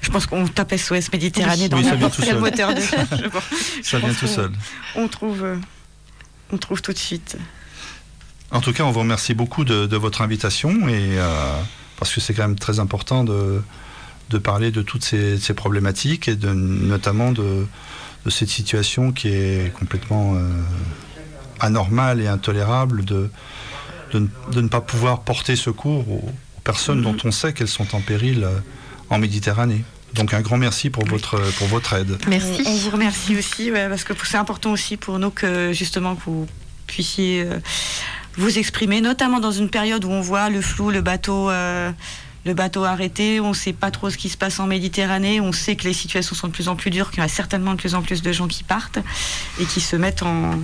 [0.00, 2.80] Je pense qu'on tape SOS Méditerranée dans n'importe quel moteur de
[3.82, 4.52] Ça vient tout seul.
[4.94, 5.56] On trouve, euh,
[6.52, 7.36] on trouve tout de suite.
[8.50, 11.60] En tout cas, on vous remercie beaucoup de, votre invitation et euh,
[11.98, 13.62] parce que c'est quand même très important de,
[14.28, 17.66] de parler de toutes ces, problématiques et de, notamment de,
[18.26, 20.50] de, cette situation qui est complètement euh,
[21.60, 23.30] anormale et intolérable de,
[24.12, 24.28] de,
[24.60, 26.30] ne pas pouvoir porter secours aux,
[26.62, 27.04] personnes mm-hmm.
[27.04, 28.46] dont on sait qu'elles sont en péril
[29.12, 29.84] en Méditerranée.
[30.14, 32.18] Donc un grand merci pour votre, pour votre aide.
[32.28, 32.62] Merci.
[32.66, 36.46] On vous remercie aussi, parce que c'est important aussi pour nous que justement que vous
[36.86, 37.58] puissiez euh,
[38.36, 41.50] vous exprimer, notamment dans une période où on voit le flou, le bateau.
[41.50, 41.90] Euh,
[42.44, 45.52] le bateau arrêté, on ne sait pas trop ce qui se passe en Méditerranée, on
[45.52, 47.76] sait que les situations sont de plus en plus dures, qu'il y a certainement de
[47.76, 48.98] plus en plus de gens qui partent
[49.60, 50.58] et qui se mettent en,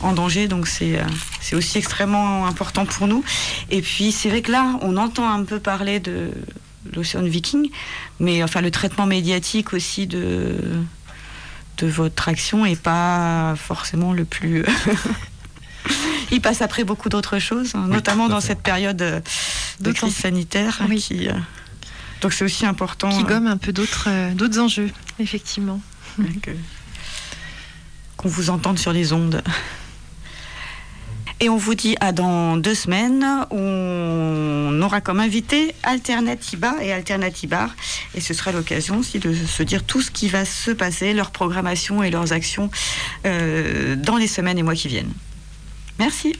[0.00, 1.02] en danger, donc c'est euh,
[1.42, 3.22] c'est aussi extrêmement important pour nous.
[3.70, 6.30] Et puis c'est vrai que là, on entend un peu parler de,
[6.94, 7.70] l'Océan Viking,
[8.20, 10.56] mais enfin le traitement médiatique aussi de
[11.78, 14.64] de votre action est pas forcément le plus.
[16.32, 19.20] Il passe après beaucoup d'autres choses, hein, notamment dans cette période euh,
[19.80, 20.80] de crise sanitaire.
[20.98, 21.32] Qui, euh,
[22.20, 23.16] donc c'est aussi important.
[23.16, 25.80] Qui gomme un peu d'autres d'autres enjeux, effectivement.
[28.16, 29.42] Qu'on vous entende sur les ondes.
[31.40, 37.74] Et on vous dit à dans deux semaines on aura comme invité Alternatiba et Alternatibar.
[38.14, 41.30] Et ce sera l'occasion aussi de se dire tout ce qui va se passer, leur
[41.30, 42.70] programmation et leurs actions
[43.26, 45.12] euh, dans les semaines et mois qui viennent.
[45.98, 46.34] Merci.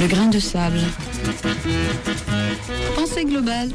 [0.00, 0.80] Le grain de sable.
[2.94, 3.70] Pensée globale.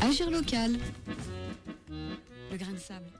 [0.00, 0.78] Agir local.
[2.52, 3.19] Le grain de sable.